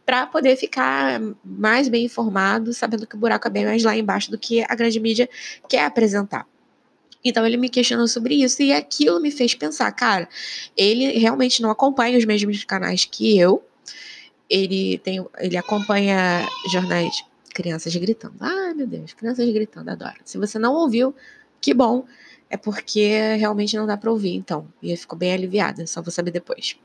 para 0.04 0.26
poder 0.26 0.54
ficar 0.56 1.20
mais 1.42 1.88
bem 1.88 2.04
informado, 2.04 2.72
sabendo 2.72 3.06
que 3.06 3.16
o 3.16 3.18
buraco 3.18 3.48
é 3.48 3.50
bem 3.50 3.64
mais 3.64 3.82
lá 3.82 3.96
embaixo 3.96 4.30
do 4.30 4.38
que 4.38 4.62
a 4.62 4.74
grande 4.74 5.00
mídia 5.00 5.28
quer 5.68 5.84
apresentar. 5.84 6.46
Então 7.28 7.44
ele 7.44 7.56
me 7.56 7.68
questionou 7.68 8.06
sobre 8.06 8.36
isso 8.36 8.62
e 8.62 8.72
aquilo 8.72 9.20
me 9.20 9.32
fez 9.32 9.52
pensar, 9.54 9.90
cara, 9.90 10.28
ele 10.76 11.18
realmente 11.18 11.60
não 11.60 11.70
acompanha 11.70 12.16
os 12.16 12.24
mesmos 12.24 12.62
canais 12.64 13.04
que 13.04 13.36
eu. 13.36 13.64
Ele 14.48 14.98
tem, 14.98 15.26
ele 15.38 15.56
acompanha 15.56 16.46
jornais 16.70 17.24
crianças 17.52 17.96
gritando. 17.96 18.36
Ai, 18.38 18.74
meu 18.74 18.86
Deus, 18.86 19.12
crianças 19.12 19.48
gritando, 19.50 19.90
adoro. 19.90 20.18
Se 20.24 20.38
você 20.38 20.56
não 20.56 20.72
ouviu, 20.74 21.12
que 21.60 21.74
bom. 21.74 22.04
É 22.48 22.56
porque 22.56 23.34
realmente 23.36 23.76
não 23.76 23.86
dá 23.86 23.96
para 23.96 24.08
ouvir, 24.08 24.34
então. 24.34 24.68
E 24.80 24.92
eu 24.92 24.96
fico 24.96 25.16
bem 25.16 25.32
aliviada, 25.32 25.84
só 25.84 26.00
vou 26.00 26.12
saber 26.12 26.30
depois. 26.30 26.76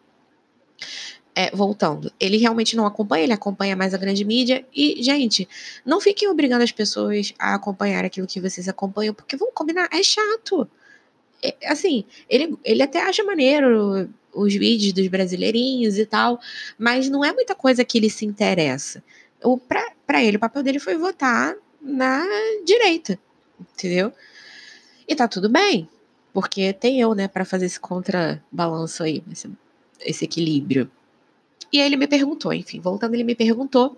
É, 1.33 1.49
voltando, 1.55 2.11
ele 2.19 2.35
realmente 2.35 2.75
não 2.75 2.85
acompanha, 2.85 3.23
ele 3.23 3.31
acompanha 3.31 3.73
mais 3.73 3.93
a 3.93 3.97
grande 3.97 4.25
mídia. 4.25 4.65
E, 4.75 5.01
gente, 5.01 5.47
não 5.85 6.01
fiquem 6.01 6.27
obrigando 6.27 6.63
as 6.63 6.73
pessoas 6.73 7.33
a 7.39 7.55
acompanhar 7.55 8.03
aquilo 8.03 8.27
que 8.27 8.41
vocês 8.41 8.67
acompanham, 8.67 9.13
porque 9.13 9.37
vamos 9.37 9.53
combinar, 9.53 9.87
é 9.93 10.03
chato. 10.03 10.69
É, 11.41 11.55
assim, 11.65 12.03
ele, 12.29 12.57
ele 12.65 12.83
até 12.83 13.01
acha 13.01 13.23
maneiro 13.23 14.09
os 14.33 14.53
vídeos 14.53 14.93
dos 14.93 15.07
brasileirinhos 15.07 15.97
e 15.97 16.05
tal, 16.05 16.39
mas 16.77 17.09
não 17.09 17.23
é 17.23 17.31
muita 17.33 17.55
coisa 17.55 17.83
que 17.83 17.97
ele 17.97 18.09
se 18.09 18.25
interessa. 18.25 19.03
Para 20.05 20.23
ele, 20.23 20.37
o 20.37 20.39
papel 20.39 20.63
dele 20.63 20.79
foi 20.79 20.97
votar 20.97 21.55
na 21.81 22.25
direita, 22.65 23.17
entendeu? 23.73 24.11
E 25.07 25.15
tá 25.15 25.27
tudo 25.27 25.49
bem, 25.49 25.89
porque 26.33 26.73
tem 26.73 26.99
eu, 27.01 27.15
né, 27.15 27.27
para 27.27 27.43
fazer 27.43 27.65
esse 27.65 27.79
contrabalanço 27.79 29.03
aí, 29.03 29.23
esse, 29.31 29.49
esse 29.99 30.25
equilíbrio. 30.25 30.89
E 31.71 31.79
aí 31.79 31.85
ele 31.85 31.95
me 31.95 32.07
perguntou, 32.07 32.53
enfim, 32.53 32.79
voltando, 32.79 33.13
ele 33.13 33.23
me 33.23 33.35
perguntou. 33.35 33.97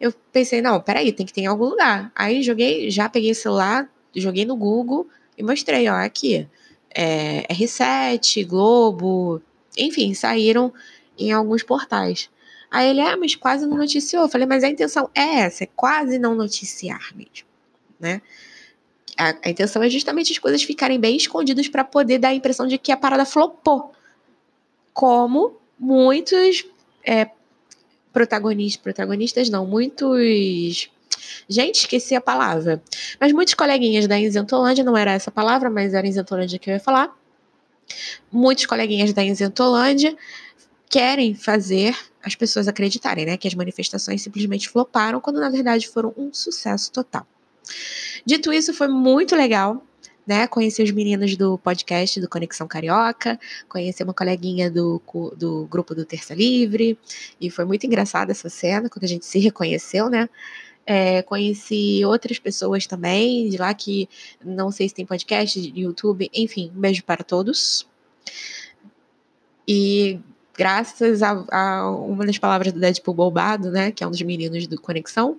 Eu 0.00 0.12
pensei, 0.32 0.60
não, 0.62 0.80
peraí, 0.80 1.12
tem 1.12 1.26
que 1.26 1.32
ter 1.32 1.42
em 1.42 1.46
algum 1.46 1.64
lugar. 1.64 2.12
Aí 2.14 2.42
joguei, 2.42 2.90
já 2.90 3.08
peguei 3.08 3.32
o 3.32 3.34
celular, 3.34 3.90
joguei 4.14 4.44
no 4.44 4.56
Google 4.56 5.06
e 5.36 5.42
mostrei, 5.42 5.88
ó, 5.88 5.94
aqui. 5.94 6.46
É, 6.94 7.46
R7, 7.52 8.46
Globo, 8.46 9.40
enfim, 9.76 10.12
saíram 10.14 10.72
em 11.18 11.32
alguns 11.32 11.62
portais. 11.62 12.30
Aí 12.70 12.88
ele, 12.88 13.00
é, 13.00 13.16
mas 13.16 13.34
quase 13.34 13.66
não 13.66 13.76
noticiou. 13.76 14.24
Eu 14.24 14.28
falei, 14.28 14.46
mas 14.46 14.64
a 14.64 14.68
intenção 14.68 15.10
é 15.14 15.40
essa, 15.40 15.64
é 15.64 15.68
quase 15.74 16.18
não 16.18 16.34
noticiar 16.34 17.14
mesmo, 17.14 17.46
né? 17.98 18.22
A, 19.16 19.34
a 19.44 19.50
intenção 19.50 19.82
é 19.82 19.90
justamente 19.90 20.32
as 20.32 20.38
coisas 20.38 20.62
ficarem 20.62 20.98
bem 20.98 21.16
escondidas 21.16 21.68
para 21.68 21.84
poder 21.84 22.18
dar 22.18 22.28
a 22.28 22.34
impressão 22.34 22.66
de 22.66 22.78
que 22.78 22.90
a 22.90 22.96
parada 22.96 23.26
flopou. 23.26 23.92
Como 24.94 25.60
muitos 25.78 26.64
é, 27.04 27.30
protagonistas, 28.12 28.82
protagonistas 28.82 29.48
não, 29.48 29.66
muitos. 29.66 30.90
Gente, 31.48 31.76
esqueci 31.80 32.14
a 32.14 32.20
palavra. 32.20 32.82
Mas 33.20 33.32
muitos 33.32 33.54
coleguinhas 33.54 34.06
da 34.06 34.20
Isentolândia, 34.20 34.84
não 34.84 34.96
era 34.96 35.12
essa 35.12 35.30
palavra, 35.30 35.70
mas 35.70 35.94
era 35.94 36.06
Isentolândia 36.06 36.58
que 36.58 36.70
eu 36.70 36.74
ia 36.74 36.80
falar. 36.80 37.16
Muitos 38.30 38.66
coleguinhas 38.66 39.12
da 39.12 39.24
Isentolândia 39.24 40.16
querem 40.88 41.34
fazer 41.34 41.96
as 42.22 42.34
pessoas 42.34 42.68
acreditarem, 42.68 43.26
né, 43.26 43.36
que 43.36 43.48
as 43.48 43.54
manifestações 43.54 44.22
simplesmente 44.22 44.68
floparam, 44.68 45.20
quando 45.20 45.40
na 45.40 45.48
verdade 45.48 45.88
foram 45.88 46.14
um 46.16 46.32
sucesso 46.32 46.92
total. 46.92 47.26
Dito 48.24 48.52
isso, 48.52 48.72
foi 48.72 48.88
muito 48.88 49.34
legal 49.34 49.84
né? 50.26 50.48
Os 50.54 50.90
meninos 50.90 51.36
do 51.36 51.58
podcast 51.58 52.20
do 52.20 52.28
Conexão 52.28 52.66
Carioca, 52.66 53.38
conhecer 53.68 54.04
uma 54.04 54.14
coleguinha 54.14 54.70
do, 54.70 55.00
do 55.36 55.66
grupo 55.66 55.94
do 55.94 56.04
Terça 56.04 56.34
Livre, 56.34 56.98
e 57.40 57.50
foi 57.50 57.64
muito 57.64 57.86
engraçada 57.86 58.32
essa 58.32 58.48
cena, 58.48 58.88
quando 58.88 59.04
a 59.04 59.08
gente 59.08 59.26
se 59.26 59.38
reconheceu, 59.38 60.08
né? 60.08 60.28
É, 60.84 61.22
conheci 61.22 62.04
outras 62.04 62.38
pessoas 62.40 62.86
também 62.86 63.48
de 63.48 63.56
lá 63.56 63.72
que 63.72 64.08
não 64.44 64.72
sei 64.72 64.88
se 64.88 64.94
tem 64.94 65.06
podcast, 65.06 65.72
YouTube, 65.74 66.28
enfim, 66.34 66.72
um 66.74 66.80
beijo 66.80 67.04
para 67.04 67.22
todos. 67.22 67.86
E 69.66 70.18
graças 70.54 71.22
a, 71.22 71.44
a 71.50 71.90
uma 71.90 72.26
das 72.26 72.38
palavras 72.38 72.72
do 72.72 72.80
Deadpool 72.80 73.14
Bobado, 73.14 73.70
né, 73.70 73.92
que 73.92 74.02
é 74.02 74.06
um 74.06 74.10
dos 74.10 74.22
meninos 74.22 74.66
do 74.66 74.80
Conexão, 74.80 75.38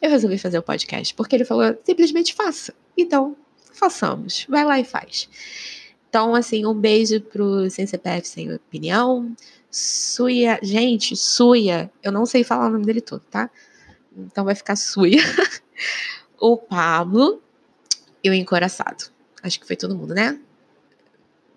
eu 0.00 0.10
resolvi 0.10 0.38
fazer 0.38 0.58
o 0.58 0.62
podcast, 0.62 1.12
porque 1.14 1.34
ele 1.34 1.44
falou 1.44 1.76
simplesmente 1.84 2.32
faça. 2.34 2.72
Então, 2.96 3.36
façamos. 3.78 4.46
Vai 4.48 4.64
lá 4.64 4.78
e 4.78 4.84
faz. 4.84 5.28
Então, 6.08 6.34
assim, 6.34 6.66
um 6.66 6.74
beijo 6.74 7.20
pro 7.20 7.68
Sem 7.70 7.86
CPF 7.86 8.26
Sem 8.26 8.52
Opinião. 8.52 9.34
Suia. 9.70 10.58
Gente, 10.62 11.16
Suia. 11.16 11.90
Eu 12.02 12.10
não 12.10 12.26
sei 12.26 12.42
falar 12.44 12.68
o 12.68 12.70
nome 12.70 12.84
dele 12.84 13.00
todo, 13.00 13.22
tá? 13.30 13.50
Então 14.16 14.44
vai 14.44 14.54
ficar 14.54 14.76
Suia. 14.76 15.22
o 16.40 16.56
Pablo 16.56 17.42
e 18.22 18.30
o 18.30 18.34
Encoraçado. 18.34 19.04
Acho 19.42 19.60
que 19.60 19.66
foi 19.66 19.76
todo 19.76 19.96
mundo, 19.96 20.14
né? 20.14 20.38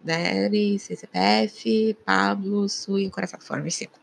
Nery, 0.04 0.80
CCPF, 0.80 1.96
Pablo, 2.06 2.68
Suia 2.68 3.04
e 3.04 3.08
Encoraçado. 3.08 3.44
Foram 3.44 3.66
os 3.66 3.74
cinco. 3.76 4.00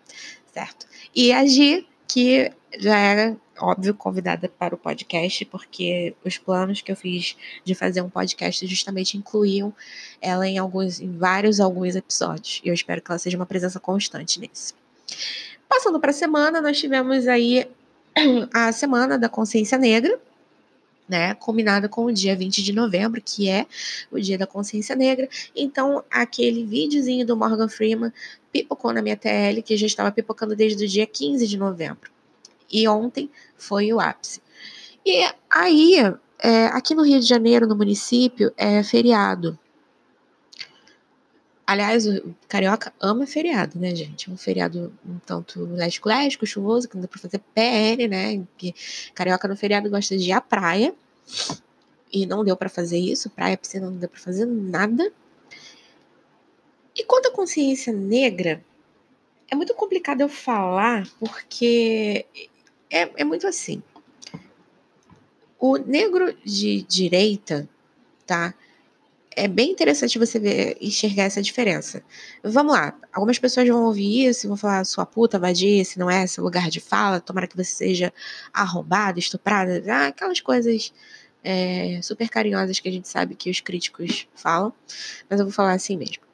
Certo. 0.53 0.87
E 1.15 1.33
a 1.33 1.45
Gi, 1.47 1.87
que 2.07 2.53
já 2.77 2.99
era, 2.99 3.37
óbvio, 3.59 3.95
convidada 3.95 4.49
para 4.49 4.75
o 4.75 4.79
podcast, 4.79 5.45
porque 5.47 6.15
os 6.25 6.37
planos 6.37 6.81
que 6.81 6.93
eu 6.93 6.97
fiz 6.97 7.37
de 7.65 7.75
fazer 7.75 8.03
um 8.03 8.11
podcast 8.11 8.67
justamente 8.67 9.17
incluíam 9.17 9.73
ela 10.21 10.47
em 10.47 10.59
alguns, 10.59 11.01
em 11.01 11.17
vários, 11.17 11.61
alguns 11.61 11.97
episódios. 11.97 12.61
E 12.65 12.69
eu 12.69 12.75
espero 12.75 13.01
que 13.01 13.11
ela 13.11 13.19
seja 13.19 13.37
uma 13.37 13.47
presença 13.47 13.81
constante 13.81 14.39
nesse. 14.39 14.75
Passando 15.69 15.99
para 15.99 16.11
a 16.11 16.15
semana, 16.15 16.61
nós 16.61 16.79
tivemos 16.79 17.27
aí 17.27 17.69
a 18.53 18.73
Semana 18.73 19.19
da 19.19 19.29
Consciência 19.29 19.79
Negra, 19.79 20.19
né, 21.09 21.33
combinada 21.35 21.89
com 21.89 22.05
o 22.05 22.13
dia 22.13 22.37
20 22.37 22.63
de 22.63 22.71
novembro, 22.71 23.23
que 23.25 23.49
é 23.49 23.67
o 24.11 24.21
dia 24.21 24.37
da 24.37 24.47
consciência 24.47 24.95
negra. 24.95 25.27
Então, 25.57 26.05
aquele 26.11 26.65
videozinho 26.65 27.25
do 27.25 27.35
Morgan 27.35 27.69
Freeman 27.69 28.13
pipocou 28.53 28.93
na 28.93 29.01
minha 29.01 29.17
TL, 29.17 29.63
que 29.63 29.75
já 29.75 29.87
estava 29.87 30.13
pipocando 30.13 30.55
desde 30.55 30.85
o 30.85 30.89
dia 30.89 31.07
15 31.07 31.47
de 31.47 31.57
novembro 31.57 32.18
e 32.71 32.87
ontem 32.89 33.31
foi 33.57 33.93
o 33.93 34.01
ápice. 34.01 34.41
E 35.05 35.25
aí, 35.51 35.97
é, 36.39 36.67
aqui 36.67 36.95
no 36.95 37.03
Rio 37.03 37.21
de 37.21 37.27
Janeiro, 37.27 37.67
no 37.67 37.77
município, 37.77 38.53
é 38.57 38.83
feriado. 38.83 39.59
Aliás, 41.67 42.07
o 42.07 42.35
carioca 42.49 42.93
ama 43.01 43.27
feriado, 43.27 43.79
né, 43.79 43.95
gente? 43.95 44.31
É 44.31 44.33
um 44.33 44.37
feriado 44.37 44.93
um 45.07 45.19
tanto 45.19 45.67
lésico-lésico, 45.67 46.47
chuvoso, 46.47 46.89
que 46.89 46.95
não 46.95 47.03
dá 47.03 47.09
pra 47.09 47.21
fazer 47.21 47.41
PN, 47.55 48.09
né? 48.09 48.47
Que 48.57 48.75
carioca 49.15 49.47
no 49.47 49.57
feriado 49.57 49.91
gosta 49.91 50.17
de 50.17 50.31
ir 50.31 50.33
à 50.33 50.41
praia. 50.41 50.95
E 52.11 52.25
não 52.25 52.43
deu 52.43 52.57
para 52.57 52.71
fazer 52.71 52.99
isso. 52.99 53.29
Praia, 53.29 53.57
piscina, 53.57 53.91
não 53.91 53.99
deu 53.99 54.09
pra 54.09 54.19
fazer 54.19 54.47
nada. 54.47 55.13
E 56.97 57.05
quanto 57.05 57.29
à 57.29 57.33
consciência 57.33 57.93
negra, 57.93 58.65
é 59.51 59.55
muito 59.55 59.75
complicado 59.75 60.21
eu 60.21 60.29
falar, 60.29 61.07
porque 61.19 62.27
é, 62.91 63.21
é 63.21 63.25
muito 63.25 63.47
assim. 63.47 63.83
O 65.59 65.77
negro 65.77 66.35
de 66.45 66.83
direita, 66.83 67.69
tá? 68.27 68.55
É 69.37 69.47
bem 69.47 69.71
interessante 69.71 70.19
você 70.19 70.39
ver, 70.39 70.77
enxergar 70.81 71.25
essa 71.25 71.41
diferença. 71.41 72.03
Vamos 72.43 72.73
lá, 72.73 72.99
algumas 73.13 73.39
pessoas 73.39 73.69
vão 73.69 73.85
ouvir 73.85 74.27
isso 74.27 74.47
e 74.47 74.49
vão 74.49 74.57
falar, 74.57 74.85
sua 74.85 75.07
puta, 75.07 75.39
vadia, 75.39 75.85
se 75.85 75.99
não 75.99 76.11
é 76.11 76.27
seu 76.27 76.43
lugar 76.43 76.69
de 76.71 76.81
fala, 76.81 77.21
tomara 77.21 77.47
que 77.47 77.57
você 77.57 77.71
seja 77.71 78.13
arrombada, 78.53 79.19
estuprada, 79.19 79.83
ah, 79.89 80.07
aquelas 80.09 80.41
coisas 80.41 80.93
é, 81.43 82.01
super 82.03 82.29
carinhosas 82.29 82.81
que 82.81 82.89
a 82.89 82.93
gente 82.93 83.09
sabe 83.09 83.35
que 83.35 83.51
os 83.51 83.61
críticos 83.61 84.27
falam, 84.35 84.73
mas 85.31 85.39
eu 85.39 85.47
vou 85.47 85.53
falar 85.53 85.73
assim 85.73 85.97
mesmo. 85.97 86.28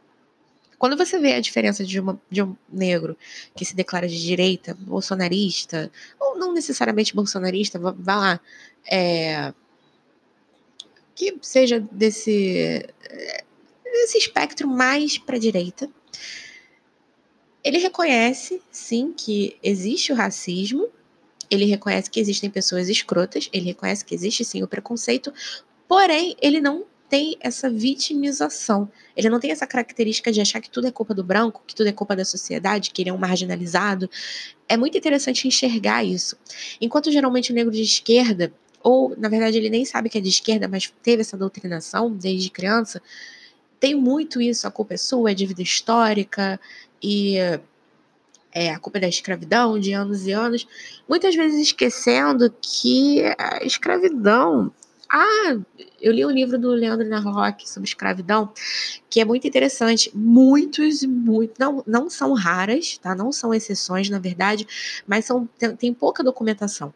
Quando 0.85 0.99
você 0.99 1.19
vê 1.19 1.33
a 1.33 1.41
diferença 1.41 1.83
de, 1.83 1.99
uma, 1.99 2.21
de 2.31 2.43
um 2.43 2.55
negro 2.71 3.17
que 3.57 3.65
se 3.65 3.75
declara 3.75 4.07
de 4.07 4.21
direita, 4.21 4.75
bolsonarista, 4.75 5.91
ou 6.21 6.37
não 6.37 6.53
necessariamente 6.53 7.17
bolsonarista, 7.17 7.79
vá 7.79 8.17
lá, 8.17 8.41
é, 8.87 9.55
que 11.15 11.39
seja 11.41 11.81
desse, 11.91 12.87
desse 13.83 14.19
espectro 14.19 14.69
mais 14.69 15.17
para 15.17 15.37
a 15.37 15.41
direita, 15.41 15.89
ele 17.65 17.79
reconhece, 17.79 18.61
sim, 18.71 19.15
que 19.17 19.57
existe 19.63 20.13
o 20.13 20.15
racismo, 20.15 20.91
ele 21.51 21.65
reconhece 21.65 22.11
que 22.11 22.21
existem 22.21 22.51
pessoas 22.51 22.91
escrotas, 22.91 23.49
ele 23.55 23.65
reconhece 23.65 24.05
que 24.05 24.15
existe 24.15 24.45
sim 24.45 24.63
o 24.63 24.69
preconceito, 24.69 25.33
porém 25.89 26.37
ele 26.43 26.61
não 26.61 26.85
tem 27.09 27.37
essa 27.41 27.71
vitimização. 27.71 28.91
Ele 29.17 29.29
não 29.29 29.39
tem 29.39 29.51
essa 29.51 29.67
característica 29.67 30.33
de 30.33 30.41
achar 30.41 30.61
que 30.61 30.71
tudo 30.71 30.87
é 30.87 30.91
culpa 30.91 31.15
do 31.15 31.23
branco, 31.23 31.63
que 31.67 31.75
tudo 31.75 31.89
é 31.89 31.93
culpa 31.93 32.17
da 32.17 32.25
sociedade, 32.25 32.91
que 32.91 33.03
ele 33.03 33.11
é 33.11 33.13
um 33.13 33.19
marginalizado. 33.19 34.11
É 34.69 34.77
muito 34.77 34.97
interessante 34.97 35.47
enxergar 35.47 36.05
isso. 36.05 36.37
Enquanto 36.81 37.13
geralmente 37.13 37.53
o 37.53 37.55
negro 37.55 37.73
de 37.73 37.83
esquerda, 37.83 38.53
ou 38.83 39.15
na 39.17 39.29
verdade 39.29 39.57
ele 39.57 39.71
nem 39.71 39.85
sabe 39.85 40.09
que 40.09 40.19
é 40.19 40.21
de 40.21 40.29
esquerda, 40.29 40.67
mas 40.67 40.93
teve 41.03 41.23
essa 41.23 41.37
doutrinação 41.37 42.11
desde 42.11 42.51
criança, 42.51 43.01
tem 43.79 43.95
muito 43.95 44.41
isso, 44.41 44.67
a 44.67 44.71
culpa 44.71 44.95
é 44.95 44.97
sua, 44.97 45.31
é 45.31 45.35
dívida 45.35 45.63
histórica 45.63 46.59
e 47.03 47.37
é, 48.55 48.71
a 48.71 48.79
culpa 48.79 48.99
é 48.99 49.03
da 49.03 49.09
escravidão 49.09 49.79
de 49.79 49.93
anos 49.93 50.27
e 50.27 50.33
anos, 50.33 50.67
muitas 51.09 51.35
vezes 51.35 51.61
esquecendo 51.61 52.55
que 52.63 53.23
a 53.37 53.65
escravidão. 53.65 54.73
Ah, 55.17 55.57
eu 56.03 56.11
li 56.11 56.27
um 56.27 56.31
livro 56.31 56.59
do 56.59 56.71
Leandro 56.71 57.09
Narlock 57.09 57.71
sobre 57.71 57.89
escravidão, 57.89 58.53
que 59.09 59.21
é 59.21 59.25
muito 59.25 59.47
interessante. 59.47 60.11
Muitos, 60.13 61.05
muito, 61.05 61.55
não, 61.57 61.85
não 61.87 62.11
são 62.11 62.33
raras, 62.33 62.99
tá? 62.99 63.15
Não 63.15 63.31
são 63.31 63.55
exceções, 63.55 64.11
na 64.11 64.19
verdade, 64.19 64.67
mas 65.07 65.25
são, 65.25 65.49
tem, 65.57 65.77
tem 65.77 65.95
pouca 65.95 66.25
documentação. 66.25 66.93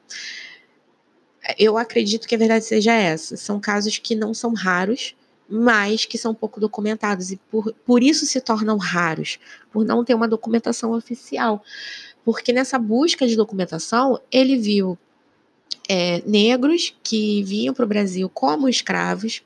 Eu 1.57 1.79
acredito 1.79 2.27
que 2.27 2.35
a 2.35 2.39
verdade 2.39 2.65
seja 2.65 2.93
essa. 2.93 3.37
São 3.37 3.61
casos 3.61 3.99
que 3.99 4.17
não 4.17 4.35
são 4.35 4.53
raros, 4.53 5.15
mas 5.49 6.05
que 6.05 6.19
são 6.19 6.35
pouco 6.35 6.59
documentados 6.59 7.31
e 7.31 7.37
por, 7.37 7.73
por 7.87 8.03
isso 8.03 8.27
se 8.27 8.41
tornam 8.41 8.79
raros, 8.79 9.39
por 9.71 9.85
não 9.85 10.05
ter 10.05 10.15
uma 10.15 10.27
documentação 10.27 10.91
oficial. 10.91 11.63
Porque 12.25 12.53
nessa 12.53 12.81
busca 12.81 13.29
de 13.29 13.37
documentação, 13.37 14.21
ele 14.33 14.57
viu 14.57 14.99
é, 15.89 16.23
negros 16.27 16.95
que 17.03 17.43
vinham 17.43 17.75
para 17.75 17.85
o 17.85 17.89
Brasil 17.89 18.29
como 18.29 18.69
escravos, 18.69 19.43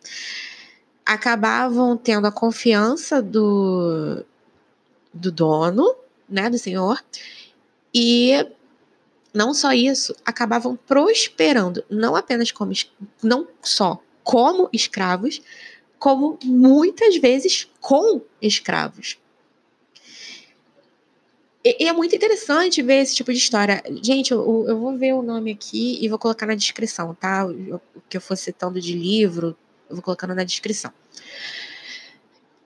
acabavam 1.07 1.97
tendo 1.97 2.27
a 2.27 2.33
confiança 2.33 3.23
do, 3.23 4.25
do 5.13 5.31
dono, 5.31 5.95
né, 6.29 6.51
do 6.51 6.59
senhor, 6.59 7.03
e 7.95 8.47
não 9.33 9.55
só 9.55 9.73
isso, 9.73 10.15
acabavam 10.25 10.77
prosperando, 10.77 11.85
não 11.89 12.17
apenas 12.17 12.51
como 12.51 12.73
não 13.23 13.47
só 13.63 14.03
como 14.23 14.69
escravos, 14.73 15.41
como 15.99 16.39
muitas 16.45 17.17
vezes 17.17 17.69
com 17.81 18.21
escravos. 18.41 19.19
E, 21.65 21.87
é 21.87 21.93
muito 21.93 22.15
interessante 22.15 22.83
ver 22.83 23.03
esse 23.03 23.15
tipo 23.15 23.33
de 23.33 23.39
história. 23.39 23.83
Gente, 24.03 24.33
eu, 24.33 24.65
eu 24.69 24.79
vou 24.79 24.97
ver 24.97 25.15
o 25.15 25.23
nome 25.23 25.53
aqui 25.53 25.99
e 26.01 26.09
vou 26.09 26.19
colocar 26.19 26.47
na 26.47 26.55
descrição, 26.55 27.15
tá? 27.15 27.47
O 27.47 27.81
que 28.09 28.17
eu 28.17 28.21
for 28.21 28.37
citando 28.37 28.81
de 28.81 28.95
livro, 28.95 29.57
eu 29.89 29.97
vou 29.97 30.03
colocando 30.03 30.35
na 30.35 30.45
descrição. 30.45 30.93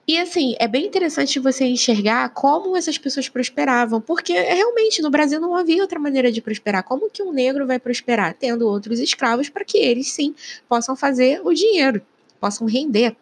E 0.09 0.17
assim, 0.19 0.55
é 0.61 0.69
bem 0.69 0.87
interessante 0.87 1.41
você 1.41 1.65
enxergar 1.65 2.29
como 2.29 2.76
essas 2.76 2.97
pessoas 2.97 3.29
prosperavam, 3.29 4.00
porque 4.00 4.33
realmente 4.33 5.03
no 5.03 5.11
Brasil 5.11 5.41
não 5.41 5.57
havia 5.57 5.83
outra 5.83 5.99
maneira 5.99 6.31
de 6.31 6.41
prosperar. 6.41 6.85
Como 6.85 7.11
que 7.11 7.25
um 7.25 7.33
negro 7.33 7.67
vai 7.67 7.81
prosperar? 7.81 8.33
Tendo 8.38 8.69
outros 8.69 9.00
escravos 9.00 9.49
para 9.49 9.65
que 9.65 9.79
eles 9.79 10.12
sim 10.12 10.33
possam 10.69 10.95
fazer 10.95 11.41
o 11.45 11.53
dinheiro, 11.53 12.00
possam 12.41 12.69
render. 12.69 13.17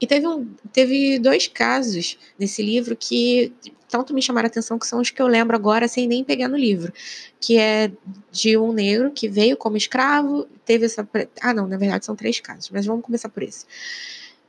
E 0.00 0.06
teve, 0.06 0.26
um, 0.26 0.48
teve 0.72 1.18
dois 1.18 1.46
casos 1.46 2.18
nesse 2.38 2.62
livro 2.62 2.96
que 2.96 3.52
tanto 3.92 4.14
me 4.14 4.22
chamaram 4.22 4.46
a 4.46 4.48
atenção 4.48 4.78
que 4.78 4.86
são 4.86 5.02
os 5.02 5.10
que 5.10 5.20
eu 5.20 5.26
lembro 5.26 5.54
agora 5.54 5.86
sem 5.86 6.08
nem 6.08 6.24
pegar 6.24 6.48
no 6.48 6.56
livro, 6.56 6.90
que 7.38 7.58
é 7.58 7.92
de 8.30 8.56
um 8.56 8.72
negro 8.72 9.10
que 9.10 9.28
veio 9.28 9.54
como 9.54 9.76
escravo, 9.76 10.48
teve 10.64 10.86
essa... 10.86 11.06
Ah, 11.42 11.52
não, 11.52 11.68
na 11.68 11.76
verdade 11.76 12.06
são 12.06 12.16
três 12.16 12.40
casos, 12.40 12.70
mas 12.70 12.86
vamos 12.86 13.04
começar 13.04 13.28
por 13.28 13.42
esse. 13.42 13.66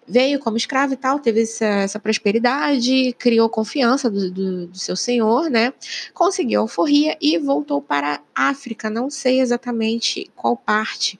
Veio 0.07 0.39
como 0.39 0.55
escravo 0.55 0.93
e 0.93 0.97
tal, 0.97 1.19
teve 1.19 1.41
essa, 1.41 1.65
essa 1.65 1.99
prosperidade, 1.99 3.13
criou 3.19 3.49
confiança 3.49 4.09
do, 4.09 4.31
do, 4.31 4.67
do, 4.67 4.79
seu 4.79 4.95
senhor, 4.95 5.49
né? 5.49 5.73
Conseguiu 6.13 6.61
alforria 6.61 7.17
e 7.21 7.37
voltou 7.37 7.81
para 7.81 8.21
a 8.33 8.49
África. 8.49 8.89
Não 8.89 9.09
sei 9.09 9.41
exatamente 9.41 10.29
qual 10.35 10.55
parte, 10.55 11.19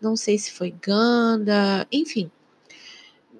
não 0.00 0.14
sei 0.14 0.38
se 0.38 0.50
foi 0.50 0.74
Ganda, 0.82 1.86
enfim 1.90 2.30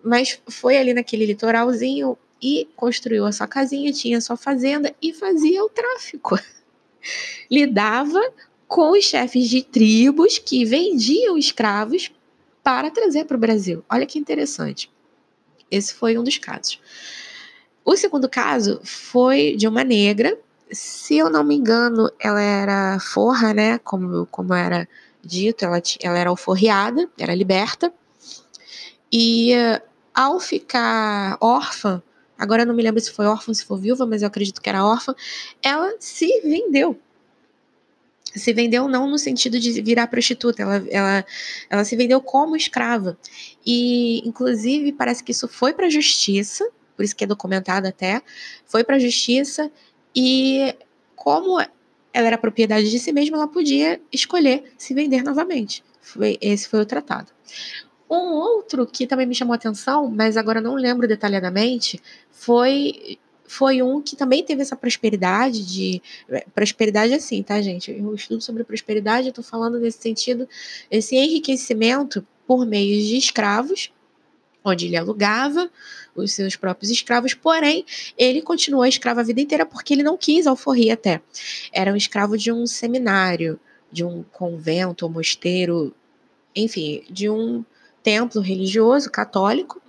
mas 0.04 0.40
foi 0.49 0.76
ali 0.76 0.92
naquele 0.92 1.26
litoralzinho 1.26 2.16
e 2.42 2.68
construiu 2.75 3.25
a 3.25 3.32
sua 3.32 3.47
casinha, 3.47 3.92
tinha 3.92 4.18
a 4.18 4.21
sua 4.21 4.37
fazenda 4.37 4.94
e 5.00 5.12
fazia 5.12 5.64
o 5.64 5.68
tráfico. 5.68 6.38
Lidava 7.50 8.20
com 8.66 8.92
os 8.92 9.05
chefes 9.05 9.48
de 9.48 9.62
tribos 9.62 10.38
que 10.38 10.64
vendiam 10.64 11.37
escravos 11.38 12.11
para 12.62 12.90
trazer 12.90 13.27
para 13.27 13.37
o 13.37 13.40
Brasil. 13.40 13.85
Olha 13.88 14.07
que 14.07 14.18
interessante. 14.18 14.90
Esse 15.70 15.94
foi 15.94 16.18
um 16.18 16.24
dos 16.24 16.38
casos. 16.38 16.81
O 17.85 17.96
segundo 17.96 18.29
caso 18.29 18.81
foi 18.85 19.57
de 19.57 19.66
uma 19.66 19.85
negra. 19.85 20.38
Se 20.70 21.18
eu 21.18 21.29
não 21.29 21.44
me 21.44 21.57
engano, 21.57 22.11
ela 22.18 22.40
era 22.40 22.98
forra, 23.00 23.53
né? 23.53 23.79
Como, 23.79 24.27
como 24.27 24.55
era 24.55 24.88
dito, 25.22 25.64
ela, 25.64 25.81
ela 26.00 26.18
era 26.18 26.31
alforriada, 26.31 27.09
era 27.18 27.35
liberta. 27.35 27.92
E 29.12 29.53
ao 30.14 30.40
ficar 30.40 31.37
órfã, 31.40 32.03
agora 32.38 32.62
eu 32.62 32.66
não 32.66 32.75
me 32.75 32.83
lembro 32.83 33.01
se 33.01 33.11
foi 33.11 33.27
órfã, 33.27 33.53
se 33.55 33.64
foi 33.64 33.81
viúva, 33.81 34.07
mas 34.07 34.22
eu 34.22 34.29
acredito 34.29 34.61
que 34.61 34.68
era 34.68 34.85
órfã, 34.85 35.14
ela 35.62 35.94
se 35.98 36.27
vendeu. 36.42 36.98
Se 38.35 38.53
vendeu 38.53 38.88
não 38.88 39.07
no 39.07 39.18
sentido 39.18 39.61
de 39.61 39.83
virar 39.83 40.07
prostituta, 40.07 40.62
ela, 40.62 40.83
ela, 40.90 41.27
ela 41.68 41.85
se 41.85 41.94
vendeu 41.96 42.20
como 42.20 42.57
escrava. 42.57 43.18
E, 43.64 44.27
inclusive, 44.27 44.92
parece 44.92 45.22
que 45.22 45.33
isso 45.33 45.46
foi 45.46 45.75
para 45.75 45.87
a 45.87 45.90
justiça, 45.90 46.66
por 46.96 47.05
isso 47.05 47.14
que 47.14 47.25
é 47.25 47.27
documentado 47.27 47.87
até, 47.87 48.22
foi 48.64 48.85
para 48.85 48.96
a 48.96 48.98
justiça, 48.98 49.70
e 50.16 50.75
como 51.14 51.61
ela 52.12 52.27
era 52.27 52.38
propriedade 52.38 52.90
de 52.90 52.98
si 52.98 53.12
mesma, 53.12 53.37
ela 53.37 53.48
podia 53.48 54.01
escolher 54.12 54.72
se 54.77 54.94
vender 54.94 55.22
novamente. 55.22 55.83
Foi, 56.01 56.37
esse 56.40 56.68
foi 56.68 56.81
o 56.81 56.87
tratado. 56.87 57.33
Um 58.12 58.35
outro 58.35 58.87
que 58.87 59.07
também 59.07 59.25
me 59.25 59.35
chamou 59.35 59.55
atenção, 59.55 60.07
mas 60.11 60.37
agora 60.37 60.61
não 60.61 60.75
lembro 60.75 61.09
detalhadamente, 61.09 61.98
foi 62.31 63.18
foi 63.46 63.83
um 63.83 64.01
que 64.01 64.16
também 64.16 64.42
teve 64.42 64.62
essa 64.62 64.75
prosperidade 64.75 65.64
de 65.66 66.01
é, 66.31 66.44
prosperidade 66.55 67.12
assim, 67.12 67.42
tá, 67.42 67.61
gente? 67.61 67.90
Eu 67.90 68.14
estudo 68.14 68.42
sobre 68.42 68.64
prosperidade, 68.64 69.29
eu 69.29 69.33
tô 69.33 69.42
falando 69.42 69.79
nesse 69.79 69.98
sentido, 69.98 70.48
esse 70.90 71.16
enriquecimento 71.16 72.27
por 72.46 72.66
meio 72.66 73.03
de 73.03 73.16
escravos, 73.16 73.92
onde 74.64 74.87
ele 74.87 74.96
alugava 74.96 75.70
os 76.14 76.33
seus 76.33 76.57
próprios 76.57 76.90
escravos, 76.90 77.35
porém, 77.35 77.85
ele 78.16 78.42
continuou 78.42 78.87
escravo 78.87 79.20
a 79.20 79.22
vida 79.22 79.40
inteira 79.40 79.66
porque 79.66 79.94
ele 79.94 80.03
não 80.03 80.16
quis 80.16 80.46
alforria 80.46 80.94
até. 80.94 81.20
Era 81.72 81.92
um 81.92 81.96
escravo 81.96 82.38
de 82.38 82.53
um 82.53 82.66
seminário, 82.66 83.59
de 83.90 84.05
um 84.05 84.22
convento 84.22 85.05
ou 85.05 85.11
mosteiro, 85.11 85.94
enfim, 86.55 87.05
de 87.11 87.29
um 87.29 87.64
templo 88.03 88.41
religioso 88.41 89.11
católico 89.11 89.81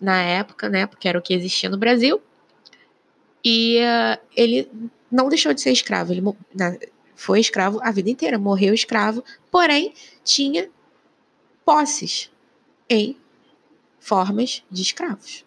na 0.00 0.20
época, 0.22 0.68
né, 0.68 0.86
porque 0.86 1.08
era 1.08 1.18
o 1.18 1.22
que 1.22 1.34
existia 1.34 1.70
no 1.70 1.78
Brasil. 1.78 2.20
E 3.44 3.78
uh, 3.78 4.20
ele 4.36 4.68
não 5.10 5.28
deixou 5.28 5.54
de 5.54 5.60
ser 5.60 5.70
escravo, 5.70 6.12
ele 6.12 6.22
na, 6.54 6.76
foi 7.14 7.40
escravo 7.40 7.80
a 7.82 7.90
vida 7.90 8.10
inteira, 8.10 8.38
morreu 8.38 8.74
escravo, 8.74 9.24
porém 9.50 9.94
tinha 10.24 10.68
posses 11.64 12.30
em 12.88 13.16
formas 13.98 14.62
de 14.70 14.82
escravos. 14.82 15.44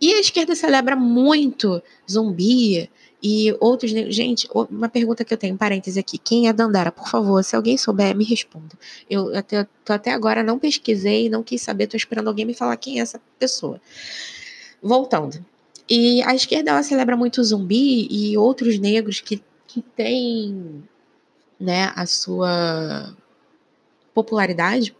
E 0.00 0.12
a 0.12 0.20
esquerda 0.20 0.54
celebra 0.54 0.96
muito 0.96 1.82
zumbi, 2.10 2.90
e 3.22 3.56
outros. 3.60 3.90
Gente, 3.90 4.48
uma 4.70 4.88
pergunta 4.88 5.24
que 5.24 5.32
eu 5.32 5.38
tenho, 5.38 5.56
parêntese 5.56 5.98
aqui. 5.98 6.18
Quem 6.18 6.48
é 6.48 6.52
Dandara? 6.52 6.92
Por 6.92 7.08
favor, 7.08 7.42
se 7.42 7.56
alguém 7.56 7.76
souber, 7.76 8.14
me 8.14 8.24
responda. 8.24 8.76
Eu 9.08 9.34
até, 9.36 9.66
até 9.88 10.12
agora 10.12 10.42
não 10.42 10.58
pesquisei, 10.58 11.28
não 11.28 11.42
quis 11.42 11.62
saber, 11.62 11.86
tô 11.86 11.96
esperando 11.96 12.28
alguém 12.28 12.44
me 12.44 12.54
falar 12.54 12.76
quem 12.76 12.98
é 12.98 13.02
essa 13.02 13.20
pessoa. 13.38 13.80
Voltando. 14.82 15.44
E 15.88 16.22
a 16.24 16.34
esquerda 16.34 16.70
ela 16.70 16.82
celebra 16.82 17.16
muito 17.16 17.40
o 17.40 17.44
zumbi 17.44 18.08
e 18.10 18.36
outros 18.36 18.78
negros 18.78 19.20
que, 19.20 19.42
que 19.66 19.80
têm 19.80 20.82
né, 21.58 21.92
a 21.94 22.06
sua 22.06 23.16
popularidade. 24.12 24.96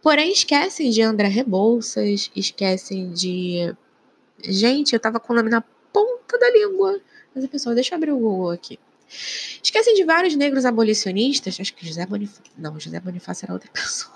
Porém, 0.00 0.32
esquecem 0.32 0.90
de 0.90 1.02
André 1.02 1.28
Rebouças, 1.28 2.30
esquecem 2.34 3.10
de. 3.10 3.74
Gente, 4.42 4.92
eu 4.92 5.00
tava 5.00 5.18
com 5.18 5.32
o 5.32 5.36
nome 5.36 5.50
na 5.50 5.60
ponta 5.92 6.38
da 6.38 6.50
língua. 6.50 7.00
Mas 7.38 7.44
a 7.44 7.48
pessoa, 7.48 7.72
deixa 7.72 7.94
eu 7.94 7.96
abrir 7.96 8.10
o 8.10 8.18
Google 8.18 8.50
aqui. 8.50 8.80
Esquecem 9.62 9.94
de 9.94 10.02
vários 10.02 10.34
negros 10.34 10.64
abolicionistas. 10.64 11.56
Acho 11.60 11.72
que 11.72 11.86
José 11.86 12.04
Bonifácio. 12.04 12.42
Não, 12.58 12.80
José 12.80 12.98
Bonifácio 12.98 13.46
era 13.46 13.52
outra 13.52 13.70
pessoa. 13.72 14.12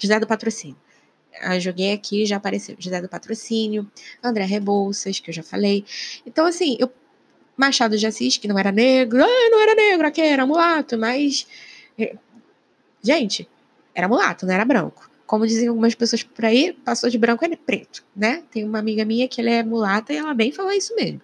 José 0.00 0.18
do 0.18 0.26
Patrocínio. 0.26 0.76
Eu 1.40 1.60
joguei 1.60 1.92
aqui 1.92 2.26
já 2.26 2.36
apareceu. 2.36 2.74
José 2.76 3.00
do 3.00 3.08
Patrocínio, 3.08 3.88
André 4.20 4.44
Rebouças, 4.44 5.20
que 5.20 5.30
eu 5.30 5.34
já 5.34 5.44
falei. 5.44 5.84
Então, 6.26 6.46
assim, 6.46 6.76
eu, 6.80 6.92
Machado 7.56 7.96
de 7.96 8.04
Assis, 8.04 8.36
que 8.38 8.48
não 8.48 8.58
era 8.58 8.72
negro. 8.72 9.22
Ah, 9.22 9.48
não 9.50 9.62
era 9.62 9.76
negro, 9.76 10.08
aqui 10.08 10.20
era 10.20 10.44
mulato, 10.44 10.98
mas. 10.98 11.46
Eh, 11.96 12.16
gente, 13.00 13.48
era 13.94 14.08
mulato, 14.08 14.46
não 14.46 14.52
era 14.52 14.64
branco 14.64 15.07
como 15.28 15.46
dizem 15.46 15.68
algumas 15.68 15.94
pessoas 15.94 16.22
por 16.22 16.42
aí, 16.46 16.72
passou 16.72 17.10
de 17.10 17.18
branco 17.18 17.44
é 17.44 17.54
preto, 17.54 18.02
né? 18.16 18.42
Tem 18.50 18.64
uma 18.64 18.78
amiga 18.78 19.04
minha 19.04 19.28
que 19.28 19.42
ela 19.42 19.50
é 19.50 19.62
mulata 19.62 20.10
e 20.10 20.16
ela 20.16 20.32
bem 20.32 20.50
fala 20.50 20.74
isso 20.74 20.96
mesmo. 20.96 21.20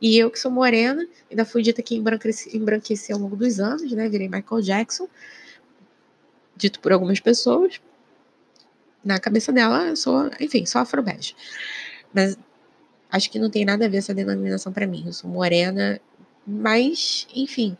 E 0.00 0.16
eu 0.16 0.30
que 0.30 0.38
sou 0.38 0.48
morena, 0.48 1.04
ainda 1.28 1.44
fui 1.44 1.60
dita 1.60 1.82
que 1.82 1.96
embranqueci, 1.96 2.56
embranqueci 2.56 3.12
ao 3.12 3.18
longo 3.18 3.34
dos 3.34 3.58
anos, 3.58 3.90
né? 3.90 4.08
Virei 4.08 4.28
Michael 4.28 4.62
Jackson, 4.62 5.08
dito 6.56 6.78
por 6.78 6.92
algumas 6.92 7.18
pessoas. 7.18 7.80
na 9.04 9.18
cabeça 9.18 9.52
dela, 9.52 9.88
eu 9.88 9.96
sou, 9.96 10.30
enfim, 10.38 10.64
sou 10.64 10.80
afrobege. 10.80 11.34
Mas 12.14 12.38
acho 13.10 13.28
que 13.28 13.40
não 13.40 13.50
tem 13.50 13.64
nada 13.64 13.86
a 13.86 13.88
ver 13.88 13.96
essa 13.96 14.14
denominação 14.14 14.72
para 14.72 14.86
mim. 14.86 15.02
Eu 15.04 15.12
sou 15.12 15.28
morena, 15.28 16.00
mas, 16.46 17.26
enfim, 17.34 17.76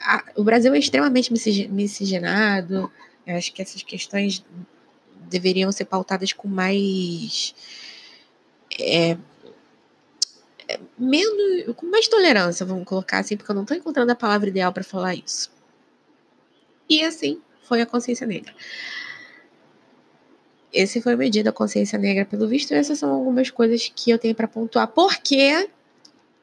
a, 0.00 0.22
o 0.36 0.44
Brasil 0.44 0.72
é 0.72 0.78
extremamente 0.78 1.32
miscigenado. 1.32 2.88
Eu 3.26 3.36
acho 3.36 3.52
que 3.52 3.60
essas 3.60 3.82
questões 3.82 4.44
deveriam 5.28 5.70
ser 5.72 5.84
pautadas 5.84 6.32
com 6.32 6.48
mais. 6.48 7.54
É, 8.78 9.16
é, 10.68 10.80
menos, 10.98 11.74
com 11.76 11.86
mais 11.86 12.06
tolerância, 12.08 12.66
vamos 12.66 12.84
colocar 12.84 13.18
assim, 13.18 13.36
porque 13.36 13.50
eu 13.50 13.54
não 13.54 13.62
estou 13.62 13.76
encontrando 13.76 14.12
a 14.12 14.16
palavra 14.16 14.48
ideal 14.48 14.72
para 14.72 14.84
falar 14.84 15.14
isso. 15.14 15.50
E 16.88 17.02
assim 17.02 17.40
foi 17.62 17.80
a 17.82 17.86
consciência 17.86 18.26
negra. 18.26 18.54
Esse 20.72 21.00
foi 21.00 21.14
o 21.14 21.18
meu 21.18 21.30
dia 21.30 21.42
da 21.42 21.52
consciência 21.52 21.98
negra, 21.98 22.24
pelo 22.24 22.46
visto. 22.46 22.72
Essas 22.72 22.98
são 22.98 23.10
algumas 23.10 23.50
coisas 23.50 23.90
que 23.94 24.10
eu 24.10 24.18
tenho 24.18 24.34
para 24.34 24.46
pontuar. 24.46 24.88
Porque 24.88 25.68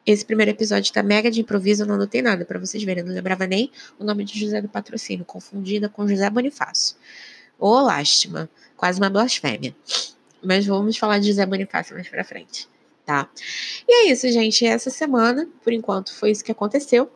esse 0.06 0.26
primeiro 0.26 0.52
episódio 0.52 0.92
tá 0.94 1.02
mega 1.04 1.32
de 1.32 1.42
improviso, 1.42 1.84
eu 1.84 1.88
não 1.88 1.96
anotei 1.96 2.22
nada 2.22 2.46
para 2.46 2.60
vocês 2.60 2.84
verem. 2.84 3.02
Eu 3.02 3.08
não 3.08 3.14
lembrava 3.14 3.46
nem 3.48 3.72
o 4.00 4.04
nome 4.04 4.24
de 4.24 4.40
José 4.40 4.62
do 4.62 4.70
Patrocínio, 4.70 5.26
confundida 5.26 5.90
com 5.90 6.08
José 6.08 6.30
Bonifácio. 6.30 6.96
Ô, 7.60 7.80
lástima. 7.82 8.50
Quase 8.78 9.00
uma 9.00 9.10
blasfêmia. 9.10 9.76
Mas 10.44 10.66
vamos 10.66 10.98
falar 10.98 11.20
de 11.20 11.28
José 11.28 11.46
Bonifácio 11.46 11.96
mais 11.96 12.08
pra 12.08 12.24
frente, 12.24 12.68
tá? 13.06 13.30
E 13.88 14.08
é 14.08 14.12
isso, 14.12 14.30
gente. 14.32 14.66
Essa 14.66 14.90
semana, 14.90 15.50
por 15.64 15.74
enquanto, 15.74 16.14
foi 16.14 16.32
isso 16.32 16.44
que 16.44 16.52
aconteceu. 16.52 17.12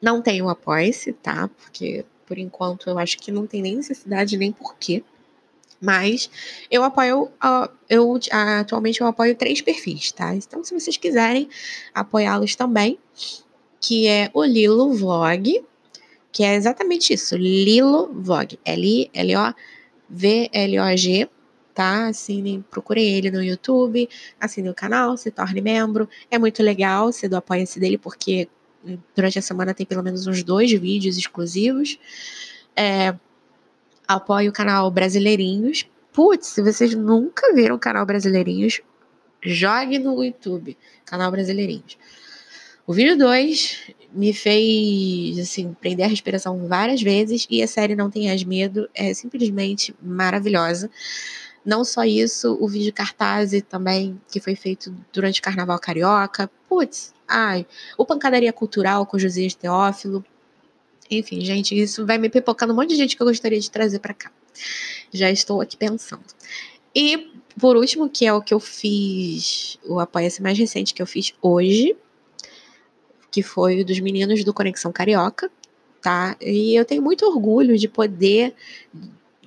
Não 0.00 0.22
tem 0.22 0.40
o 0.40 0.48
apoia-se, 0.48 1.12
tá? 1.12 1.48
Porque, 1.48 2.04
por 2.26 2.38
enquanto, 2.38 2.88
eu 2.88 2.98
acho 2.98 3.18
que 3.18 3.30
não 3.30 3.46
tem 3.46 3.60
nem 3.62 3.76
necessidade, 3.76 4.36
nem 4.36 4.50
porquê. 4.50 5.04
Mas 5.80 6.30
eu 6.70 6.84
apoio, 6.84 7.28
eu 7.88 8.20
atualmente 8.30 9.00
eu 9.00 9.06
apoio 9.08 9.34
três 9.34 9.60
perfis, 9.60 10.12
tá? 10.12 10.32
Então, 10.34 10.62
se 10.62 10.72
vocês 10.72 10.96
quiserem 10.96 11.48
apoiá-los 11.92 12.54
também, 12.54 12.98
que 13.80 14.06
é 14.06 14.30
o 14.32 14.44
Lilo 14.44 14.94
Vlog, 14.94 15.64
que 16.30 16.44
é 16.44 16.54
exatamente 16.54 17.12
isso, 17.12 17.36
Lilo 17.36 18.12
Vlog, 18.14 18.58
L-I-L-O-V-L-O-G, 20.10 21.28
tá? 21.74 22.08
Assinem, 22.08 22.64
procurem 22.70 23.16
ele 23.16 23.30
no 23.30 23.42
YouTube, 23.42 24.08
assinem 24.40 24.70
o 24.70 24.74
canal, 24.74 25.16
se 25.16 25.30
torne 25.30 25.60
membro. 25.60 26.08
É 26.30 26.38
muito 26.38 26.62
legal 26.62 27.12
ser 27.12 27.28
do 27.28 27.36
apoia-se 27.36 27.80
dele, 27.80 27.98
porque 27.98 28.48
durante 29.14 29.38
a 29.38 29.42
semana 29.42 29.74
tem 29.74 29.86
pelo 29.86 30.02
menos 30.02 30.26
uns 30.26 30.42
dois 30.42 30.70
vídeos 30.72 31.16
exclusivos. 31.16 31.98
É, 32.76 33.14
apoie 34.06 34.48
o 34.48 34.52
canal 34.52 34.90
Brasileirinhos. 34.90 35.86
Putz, 36.12 36.48
se 36.48 36.62
vocês 36.62 36.94
nunca 36.94 37.54
viram 37.54 37.76
o 37.76 37.78
canal 37.78 38.04
Brasileirinhos, 38.04 38.80
jogue 39.40 39.98
no 39.98 40.22
YouTube, 40.22 40.76
canal 41.04 41.30
Brasileirinhos. 41.30 41.96
O 42.86 42.92
vídeo 42.92 43.16
2 43.16 43.94
me 44.14 44.32
fez, 44.32 45.38
assim, 45.38 45.74
prender 45.80 46.06
a 46.06 46.08
respiração 46.08 46.66
várias 46.66 47.00
vezes 47.00 47.46
e 47.50 47.62
a 47.62 47.66
série 47.66 47.96
Não 47.96 48.10
Tenhas 48.10 48.44
Medo 48.44 48.88
é 48.94 49.12
simplesmente 49.14 49.94
maravilhosa. 50.02 50.90
Não 51.64 51.84
só 51.84 52.04
isso, 52.04 52.56
o 52.60 52.68
vídeo 52.68 52.92
cartaz 52.92 53.52
também, 53.68 54.20
que 54.30 54.40
foi 54.40 54.56
feito 54.56 54.94
durante 55.12 55.40
o 55.40 55.42
Carnaval 55.42 55.78
Carioca. 55.78 56.50
Putz, 56.68 57.14
ai, 57.26 57.66
o 57.96 58.04
Pancadaria 58.04 58.52
Cultural 58.52 59.06
com 59.06 59.18
Josias 59.18 59.54
Teófilo. 59.54 60.24
Enfim, 61.10 61.40
gente, 61.42 61.78
isso 61.78 62.04
vai 62.04 62.18
me 62.18 62.28
pipocando 62.28 62.72
um 62.72 62.76
monte 62.76 62.90
de 62.90 62.96
gente 62.96 63.16
que 63.16 63.22
eu 63.22 63.26
gostaria 63.26 63.60
de 63.60 63.70
trazer 63.70 64.00
para 64.00 64.14
cá. 64.14 64.32
Já 65.12 65.30
estou 65.30 65.60
aqui 65.60 65.76
pensando. 65.76 66.24
E, 66.94 67.30
por 67.58 67.76
último, 67.76 68.08
que 68.08 68.26
é 68.26 68.32
o 68.32 68.42
que 68.42 68.52
eu 68.52 68.60
fiz, 68.60 69.78
o 69.84 70.00
apoia-se 70.00 70.42
mais 70.42 70.58
recente 70.58 70.92
que 70.92 71.00
eu 71.00 71.06
fiz 71.06 71.32
hoje, 71.40 71.96
que 73.32 73.42
foi 73.42 73.80
o 73.80 73.84
dos 73.84 73.98
meninos 73.98 74.44
do 74.44 74.54
Conexão 74.54 74.92
Carioca, 74.92 75.50
tá? 76.00 76.36
E 76.40 76.76
eu 76.76 76.84
tenho 76.84 77.02
muito 77.02 77.26
orgulho 77.26 77.76
de 77.76 77.88
poder. 77.88 78.54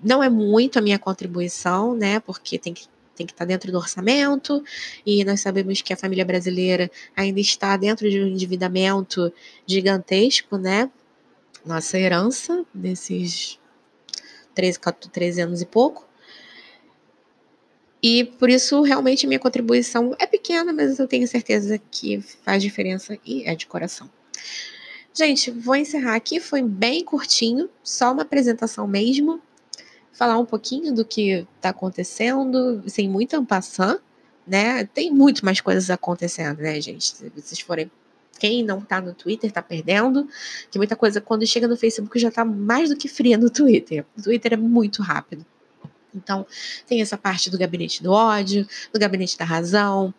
Não 0.04 0.21
é 0.21 0.30
muito 0.30 0.78
a 0.78 0.82
minha 0.82 1.00
contribuição, 1.00 1.95
né? 1.95 2.19
Porque 2.19 2.60
tem 2.60 2.74
que 2.74 2.88
tem 3.15 3.26
que 3.26 3.32
estar 3.32 3.45
dentro 3.45 3.71
do 3.71 3.78
orçamento, 3.78 4.62
e 5.06 5.24
nós 5.24 5.39
sabemos 5.39 5.82
que 5.82 5.93
a 5.93 5.95
família 5.95 6.26
brasileira 6.26 6.91
ainda 7.15 7.39
está 7.39 7.78
dentro 7.78 8.10
de 8.10 8.21
um 8.21 8.28
endividamento 8.28 9.32
gigantesco, 9.65 10.58
né? 10.58 10.91
nossa 11.65 11.98
herança 11.98 12.63
desses 12.74 13.60
13, 14.54 14.80
14, 14.80 15.12
13 15.12 15.41
anos 15.41 15.62
e 15.62 15.65
pouco. 15.65 16.05
E 18.08 18.24
por 18.24 18.52
isso, 18.52 18.84
realmente, 18.84 19.26
minha 19.26 19.39
contribuição 19.39 20.15
é 20.20 20.28
pequena, 20.28 20.72
mas 20.72 21.00
eu 21.00 21.08
tenho 21.08 21.28
certeza 21.28 21.82
que 21.89 22.22
faz 22.22 22.62
diferença 22.62 23.18
e 23.26 23.44
é 23.50 23.56
de 23.56 23.65
coração. 23.65 24.08
Gente, 25.12 25.50
vou 25.50 25.76
encerrar 25.76 26.13
aqui. 26.13 26.39
Foi 26.39 26.62
bem 26.62 27.04
curtinho, 27.04 27.68
só 27.84 28.13
uma 28.13 28.22
apresentação 28.22 28.86
mesmo. 28.88 29.41
Falar 30.13 30.38
um 30.38 30.46
pouquinho 30.46 30.94
do 30.94 31.04
que 31.04 31.48
está 31.56 31.70
acontecendo, 31.70 32.84
sem 32.86 33.10
muita 33.10 33.39
ampassã, 33.39 33.98
né? 34.46 34.86
Tem 34.86 35.12
muito 35.12 35.44
mais 35.44 35.60
coisas 35.60 35.89
acontecendo, 35.89 36.60
né, 36.60 36.80
gente? 36.80 37.06
Se 37.06 37.32
vocês 37.36 37.60
forem 37.60 37.89
quem 38.38 38.62
não 38.62 38.82
tá 38.82 39.02
no 39.02 39.15
Twitter 39.15 39.52
tá 39.52 39.63
perdendo, 39.63 40.30
que 40.70 40.78
muita 40.78 40.96
coisa 40.96 41.20
quando 41.20 41.48
chega 41.48 41.68
no 41.68 41.76
Facebook 41.76 42.20
já 42.20 42.30
tá 42.30 42.46
mais 42.46 42.89
do 42.89 42.96
que 42.96 43.08
fria 43.08 43.36
no 43.36 43.50
Twitter. 43.50 44.06
O 44.15 44.22
Twitter 44.22 44.54
é 44.54 44.58
muito 44.58 45.02
rápido. 45.02 45.44
Então, 46.15 46.45
tem 46.88 47.01
essa 47.01 47.17
parte 47.17 47.49
do 47.49 47.58
gabinete 47.58 48.01
do 48.01 48.12
ódio, 48.12 48.67
do 48.93 48.99
gabinete 48.99 49.38
da 49.38 49.45
razão, 49.45 50.13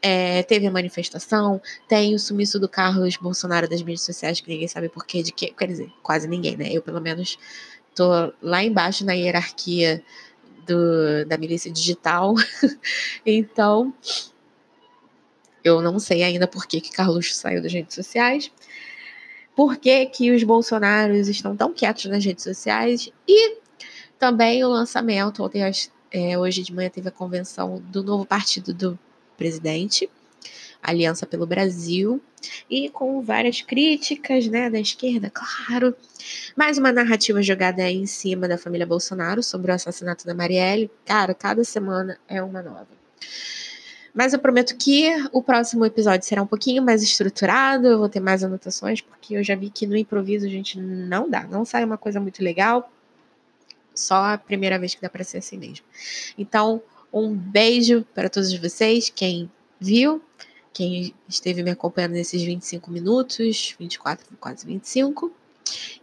é, 0.00 0.42
teve 0.42 0.66
a 0.66 0.70
manifestação, 0.70 1.60
tem 1.88 2.14
o 2.14 2.18
sumiço 2.18 2.58
do 2.58 2.68
Carlos 2.68 3.16
Bolsonaro 3.16 3.68
das 3.68 3.80
mídias 3.80 4.02
sociais, 4.02 4.40
que 4.40 4.48
ninguém 4.48 4.68
sabe 4.68 4.88
porquê, 4.88 5.22
de 5.22 5.32
que, 5.32 5.52
quer 5.52 5.66
dizer, 5.66 5.90
quase 6.02 6.28
ninguém, 6.28 6.56
né? 6.56 6.68
Eu, 6.70 6.82
pelo 6.82 7.00
menos, 7.00 7.38
tô 7.94 8.32
lá 8.42 8.62
embaixo 8.62 9.04
na 9.04 9.12
hierarquia 9.12 10.02
do, 10.66 11.24
da 11.26 11.38
milícia 11.38 11.70
digital. 11.70 12.34
então, 13.24 13.92
eu 15.64 15.80
não 15.80 15.98
sei 15.98 16.22
ainda 16.22 16.46
por 16.46 16.66
que, 16.66 16.80
Carluxo 16.80 17.34
saiu 17.34 17.62
das 17.62 17.72
redes 17.72 17.94
sociais, 17.94 18.50
por 19.56 19.76
que, 19.76 20.06
que 20.06 20.30
os 20.30 20.44
Bolsonaros 20.44 21.26
estão 21.26 21.56
tão 21.56 21.72
quietos 21.72 22.04
nas 22.04 22.24
redes 22.24 22.44
sociais 22.44 23.10
e 23.26 23.58
também 24.18 24.64
o 24.64 24.68
lançamento, 24.68 25.42
ontem, 25.42 25.62
é, 26.10 26.38
hoje 26.38 26.62
de 26.62 26.74
manhã 26.74 26.90
teve 26.90 27.08
a 27.08 27.12
convenção 27.12 27.82
do 27.86 28.02
novo 28.02 28.26
partido 28.26 28.74
do 28.74 28.98
presidente, 29.36 30.10
Aliança 30.82 31.26
pelo 31.26 31.46
Brasil, 31.46 32.20
e 32.70 32.88
com 32.88 33.20
várias 33.20 33.62
críticas, 33.62 34.46
né, 34.46 34.70
da 34.70 34.78
esquerda, 34.78 35.30
claro. 35.30 35.94
Mais 36.56 36.78
uma 36.78 36.92
narrativa 36.92 37.42
jogada 37.42 37.82
aí 37.82 37.96
em 37.96 38.06
cima 38.06 38.46
da 38.46 38.56
família 38.56 38.86
Bolsonaro 38.86 39.42
sobre 39.42 39.70
o 39.70 39.74
assassinato 39.74 40.24
da 40.26 40.34
Marielle. 40.34 40.90
Cara, 41.04 41.34
cada 41.34 41.64
semana 41.64 42.18
é 42.28 42.42
uma 42.42 42.62
nova. 42.62 42.86
Mas 44.14 44.32
eu 44.32 44.38
prometo 44.38 44.76
que 44.76 45.10
o 45.32 45.42
próximo 45.42 45.84
episódio 45.84 46.26
será 46.26 46.42
um 46.42 46.46
pouquinho 46.46 46.82
mais 46.82 47.02
estruturado, 47.02 47.86
eu 47.86 47.98
vou 47.98 48.08
ter 48.08 48.20
mais 48.20 48.42
anotações, 48.42 49.00
porque 49.00 49.34
eu 49.34 49.44
já 49.44 49.54
vi 49.54 49.70
que 49.70 49.86
no 49.86 49.96
improviso 49.96 50.46
a 50.46 50.48
gente 50.48 50.78
não 50.80 51.28
dá, 51.28 51.44
não 51.44 51.64
sai 51.64 51.84
uma 51.84 51.98
coisa 51.98 52.18
muito 52.18 52.42
legal. 52.42 52.90
Só 53.98 54.32
a 54.32 54.38
primeira 54.38 54.78
vez 54.78 54.94
que 54.94 55.02
dá 55.02 55.08
para 55.08 55.24
ser 55.24 55.38
assim 55.38 55.56
mesmo. 55.56 55.84
Então, 56.36 56.82
um 57.12 57.34
beijo 57.34 58.04
para 58.14 58.28
todos 58.28 58.52
vocês, 58.54 59.10
quem 59.10 59.50
viu, 59.80 60.22
quem 60.72 61.14
esteve 61.28 61.62
me 61.62 61.70
acompanhando 61.70 62.12
nesses 62.12 62.42
25 62.42 62.90
minutos, 62.90 63.74
24, 63.78 64.36
quase 64.38 64.66
25. 64.66 65.32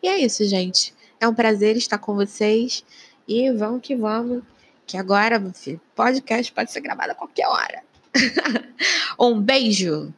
E 0.02 0.08
é 0.08 0.18
isso, 0.20 0.44
gente. 0.46 0.94
É 1.20 1.28
um 1.28 1.34
prazer 1.34 1.78
estar 1.78 1.98
com 1.98 2.16
vocês 2.16 2.84
e 3.28 3.52
vamos 3.52 3.82
que 3.82 3.96
vamos. 3.96 4.44
Que 4.86 4.98
agora, 4.98 5.40
meu 5.40 5.54
filho, 5.54 5.82
podcast 5.96 6.52
pode 6.52 6.72
ser 6.72 6.82
gravado 6.82 7.12
a 7.12 7.16
qualquer 7.16 7.48
hora. 7.48 7.84
um 9.20 9.42
beijo! 9.42 10.14